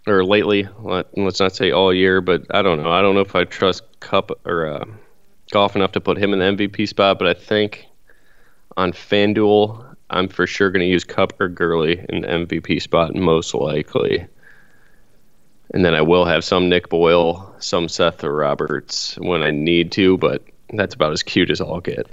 or 0.07 0.25
lately. 0.25 0.69
Let, 0.81 1.07
us 1.19 1.41
not 1.41 1.55
say 1.55 1.71
all 1.71 1.93
year, 1.93 2.21
but 2.21 2.47
I 2.51 2.63
don't 2.63 2.83
know. 2.83 2.91
I 2.91 3.03
don't 3.03 3.15
know 3.15 3.21
if 3.21 3.35
I 3.35 3.45
trust 3.45 3.83
Kupp 4.01 4.31
or 4.45 4.67
uh, 4.67 4.85
Goff 5.53 5.77
enough 5.77 5.93
to 5.93 6.01
put 6.01 6.19
him 6.19 6.33
in 6.33 6.39
the 6.39 6.67
MVP 6.67 6.89
spot. 6.89 7.19
But 7.19 7.29
I 7.29 7.35
think 7.35 7.87
on 8.77 8.93
FanDuel 8.93 9.86
I'm 10.11 10.29
for 10.29 10.47
sure 10.47 10.71
going 10.71 10.81
to 10.81 10.87
use 10.87 11.05
Kupp 11.05 11.41
or 11.41 11.49
Gurley 11.49 12.05
in 12.09 12.23
the 12.23 12.29
MVP 12.29 12.81
spot, 12.81 13.15
most 13.15 13.55
likely. 13.55 14.27
And 15.75 15.85
then 15.85 15.95
I 15.95 16.03
will 16.03 16.25
have 16.25 16.45
some 16.45 16.69
Nick 16.69 16.89
Boyle, 16.89 17.55
some 17.59 17.89
Seth 17.89 18.23
or 18.23 18.35
Roberts 18.35 19.17
when 19.19 19.43
I 19.43 19.51
need 19.51 19.91
to, 19.93 20.17
but 20.19 20.43
that's 20.73 20.95
about 20.95 21.13
as 21.13 21.23
cute 21.23 21.51
as 21.51 21.61
I'll 21.61 21.81
get. 21.81 22.07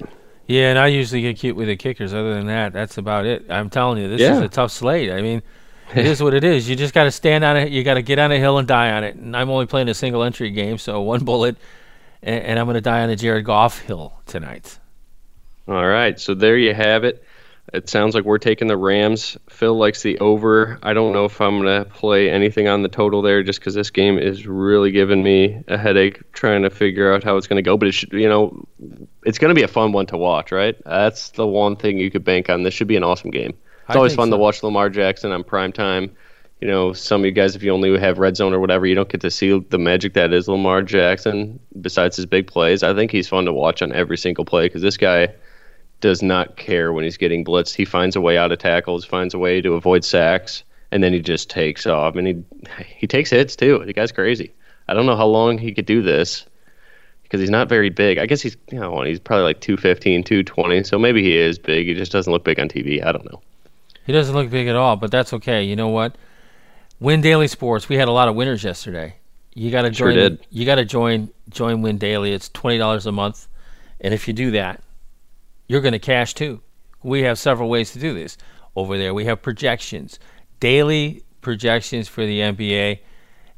Yeah, 0.47 0.69
and 0.69 0.79
I 0.79 0.87
usually 0.87 1.21
get 1.21 1.37
cute 1.37 1.55
with 1.55 1.67
the 1.67 1.75
kickers. 1.75 2.13
Other 2.13 2.33
than 2.33 2.47
that, 2.47 2.73
that's 2.73 2.97
about 2.97 3.25
it. 3.25 3.45
I'm 3.49 3.69
telling 3.69 4.01
you, 4.01 4.09
this 4.09 4.21
yeah. 4.21 4.35
is 4.35 4.41
a 4.41 4.49
tough 4.49 4.71
slate. 4.71 5.11
I 5.11 5.21
mean, 5.21 5.41
it 5.95 6.05
is 6.05 6.21
what 6.21 6.33
it 6.33 6.43
is. 6.43 6.67
You 6.67 6.75
just 6.75 6.93
got 6.93 7.05
to 7.05 7.11
stand 7.11 7.43
on 7.43 7.55
it. 7.55 7.71
You 7.71 7.83
got 7.83 7.93
to 7.93 8.01
get 8.01 8.19
on 8.19 8.31
a 8.31 8.37
hill 8.37 8.57
and 8.57 8.67
die 8.67 8.91
on 8.91 9.03
it. 9.03 9.15
And 9.15 9.37
I'm 9.37 9.49
only 9.49 9.67
playing 9.67 9.89
a 9.89 9.93
single 9.93 10.23
entry 10.23 10.49
game, 10.49 10.77
so 10.77 11.01
one 11.01 11.23
bullet, 11.23 11.55
and, 12.21 12.43
and 12.43 12.59
I'm 12.59 12.65
going 12.65 12.75
to 12.75 12.81
die 12.81 13.03
on 13.03 13.09
a 13.09 13.15
Jared 13.15 13.45
Goff 13.45 13.79
hill 13.79 14.13
tonight. 14.25 14.79
All 15.67 15.87
right, 15.87 16.19
so 16.19 16.33
there 16.33 16.57
you 16.57 16.73
have 16.73 17.05
it. 17.05 17.23
It 17.71 17.87
sounds 17.87 18.13
like 18.13 18.25
we're 18.25 18.39
taking 18.39 18.67
the 18.67 18.75
Rams. 18.75 19.37
Phil 19.49 19.75
likes 19.75 20.01
the 20.01 20.19
over. 20.19 20.77
I 20.83 20.93
don't 20.93 21.13
know 21.13 21.25
if 21.25 21.39
I'm 21.39 21.61
going 21.61 21.83
to 21.83 21.89
play 21.89 22.29
anything 22.29 22.67
on 22.67 22.83
the 22.83 22.89
total 22.89 23.21
there 23.21 23.41
just 23.41 23.59
because 23.59 23.73
this 23.73 23.89
game 23.89 24.17
is 24.17 24.45
really 24.45 24.91
giving 24.91 25.23
me 25.23 25.63
a 25.69 25.77
headache 25.77 26.21
trying 26.33 26.63
to 26.63 26.69
figure 26.69 27.13
out 27.13 27.23
how 27.23 27.37
it's 27.37 27.47
going 27.47 27.57
to 27.57 27.67
go. 27.67 27.77
But 27.77 27.87
it 27.87 27.93
should, 27.93 28.11
you 28.11 28.27
know, 28.27 28.67
it's 29.25 29.39
going 29.39 29.49
to 29.49 29.55
be 29.55 29.63
a 29.63 29.69
fun 29.69 29.93
one 29.93 30.07
to 30.07 30.17
watch, 30.17 30.51
right? 30.51 30.75
That's 30.85 31.29
the 31.31 31.47
one 31.47 31.77
thing 31.77 31.97
you 31.97 32.11
could 32.11 32.25
bank 32.25 32.49
on. 32.49 32.63
This 32.63 32.73
should 32.73 32.89
be 32.89 32.97
an 32.97 33.03
awesome 33.03 33.31
game. 33.31 33.53
It's 33.87 33.95
I 33.95 33.95
always 33.95 34.13
fun 34.13 34.27
so. 34.27 34.31
to 34.31 34.37
watch 34.37 34.61
Lamar 34.61 34.89
Jackson 34.89 35.31
on 35.31 35.43
prime 35.43 35.71
time. 35.71 36.11
You 36.59 36.67
know, 36.67 36.93
some 36.93 37.21
of 37.21 37.25
you 37.25 37.31
guys, 37.31 37.55
if 37.55 37.63
you 37.63 37.71
only 37.71 37.97
have 37.97 38.19
red 38.19 38.37
zone 38.37 38.53
or 38.53 38.59
whatever, 38.59 38.85
you 38.85 38.95
don't 38.95 39.09
get 39.09 39.21
to 39.21 39.31
see 39.31 39.57
the 39.57 39.79
magic 39.79 40.13
that 40.13 40.31
is 40.31 40.47
Lamar 40.47 40.81
Jackson. 40.81 41.59
Besides 41.79 42.17
his 42.17 42.25
big 42.25 42.47
plays, 42.47 42.83
I 42.83 42.93
think 42.93 43.11
he's 43.11 43.27
fun 43.27 43.45
to 43.45 43.53
watch 43.53 43.81
on 43.81 43.91
every 43.93 44.17
single 44.17 44.45
play 44.45 44.65
because 44.65 44.81
this 44.81 44.97
guy 44.97 45.33
does 46.03 46.21
not 46.21 46.57
care 46.57 46.91
when 46.91 47.05
he's 47.05 47.15
getting 47.15 47.45
blitzed. 47.45 47.75
He 47.75 47.85
finds 47.85 48.17
a 48.17 48.21
way 48.21 48.37
out 48.37 48.51
of 48.51 48.59
tackles, 48.59 49.05
finds 49.05 49.33
a 49.33 49.39
way 49.39 49.61
to 49.61 49.73
avoid 49.75 50.03
sacks, 50.03 50.65
and 50.91 51.01
then 51.01 51.13
he 51.13 51.21
just 51.21 51.49
takes 51.49 51.87
off. 51.87 52.17
And 52.17 52.27
he 52.27 52.43
he 52.85 53.07
takes 53.07 53.29
hits 53.29 53.55
too. 53.55 53.81
The 53.85 53.93
guy's 53.93 54.11
crazy. 54.11 54.53
I 54.89 54.93
don't 54.93 55.05
know 55.05 55.15
how 55.15 55.25
long 55.25 55.57
he 55.57 55.73
could 55.73 55.85
do 55.85 56.01
this 56.01 56.45
because 57.23 57.39
he's 57.39 57.49
not 57.49 57.69
very 57.69 57.89
big. 57.89 58.17
I 58.17 58.25
guess 58.25 58.41
he's 58.41 58.57
you 58.69 58.81
know 58.81 59.01
he's 59.03 59.21
probably 59.21 59.45
like 59.45 59.61
215, 59.61 60.25
220. 60.25 60.83
So 60.83 60.99
maybe 60.99 61.23
he 61.23 61.37
is 61.37 61.57
big. 61.57 61.87
He 61.87 61.93
just 61.93 62.11
doesn't 62.11 62.31
look 62.31 62.43
big 62.43 62.59
on 62.59 62.67
TV. 62.67 63.01
I 63.01 63.13
don't 63.13 63.25
know. 63.31 63.41
He 64.05 64.11
doesn't 64.11 64.35
look 64.35 64.49
big 64.49 64.67
at 64.67 64.75
all, 64.75 64.97
but 64.97 65.09
that's 65.09 65.31
okay. 65.31 65.63
You 65.63 65.77
know 65.77 65.87
what? 65.87 66.17
Win 66.99 67.21
Daily 67.21 67.47
Sports. 67.47 67.87
We 67.87 67.95
had 67.95 68.09
a 68.09 68.11
lot 68.11 68.27
of 68.27 68.35
winners 68.35 68.61
yesterday. 68.61 69.15
You 69.53 69.71
got 69.71 69.83
to 69.83 69.89
join. 69.89 70.15
Sure 70.15 70.37
you 70.49 70.65
got 70.65 70.75
to 70.75 70.85
join 70.85 71.29
join 71.49 71.81
Win 71.81 71.97
Daily. 71.97 72.33
It's 72.33 72.49
twenty 72.49 72.77
dollars 72.77 73.05
a 73.05 73.13
month, 73.13 73.47
and 74.01 74.13
if 74.13 74.27
you 74.27 74.33
do 74.33 74.51
that, 74.51 74.83
you're 75.67 75.81
going 75.81 75.93
to 75.93 75.99
cash 75.99 76.33
too. 76.33 76.61
We 77.03 77.23
have 77.23 77.37
several 77.37 77.69
ways 77.69 77.91
to 77.93 77.99
do 77.99 78.13
this. 78.13 78.37
Over 78.75 78.97
there, 78.97 79.13
we 79.13 79.25
have 79.25 79.41
projections, 79.41 80.17
daily 80.59 81.23
projections 81.41 82.07
for 82.07 82.25
the 82.25 82.39
NBA 82.39 82.99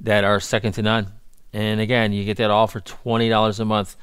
that 0.02 0.24
are 0.24 0.40
second 0.40 0.74
to 0.74 0.82
none. 0.82 1.14
And 1.54 1.80
again, 1.80 2.12
you 2.12 2.26
get 2.26 2.38
that 2.38 2.52
all 2.52 2.68
for 2.68 2.82
$20 2.82 3.60
a 3.60 3.66
month. 3.66 3.96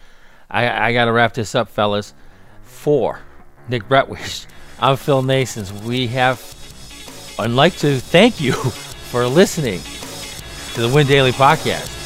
I, 0.50 0.88
I 0.88 0.92
got 0.92 1.04
to 1.06 1.12
wrap 1.12 1.34
this 1.34 1.54
up, 1.54 1.68
fellas. 1.68 2.14
For 2.62 3.20
Nick 3.68 3.84
Bretwisch, 3.84 4.46
I'm 4.80 4.96
Phil 4.96 5.22
Nasons. 5.22 5.72
We 5.84 6.06
have, 6.08 6.40
I'd 7.38 7.50
like 7.50 7.76
to 7.78 8.00
thank 8.00 8.40
you 8.40 8.52
for 9.10 9.26
listening 9.26 9.80
to 10.74 10.80
the 10.80 10.94
Win 10.94 11.06
Daily 11.06 11.32
Podcast. 11.32 12.01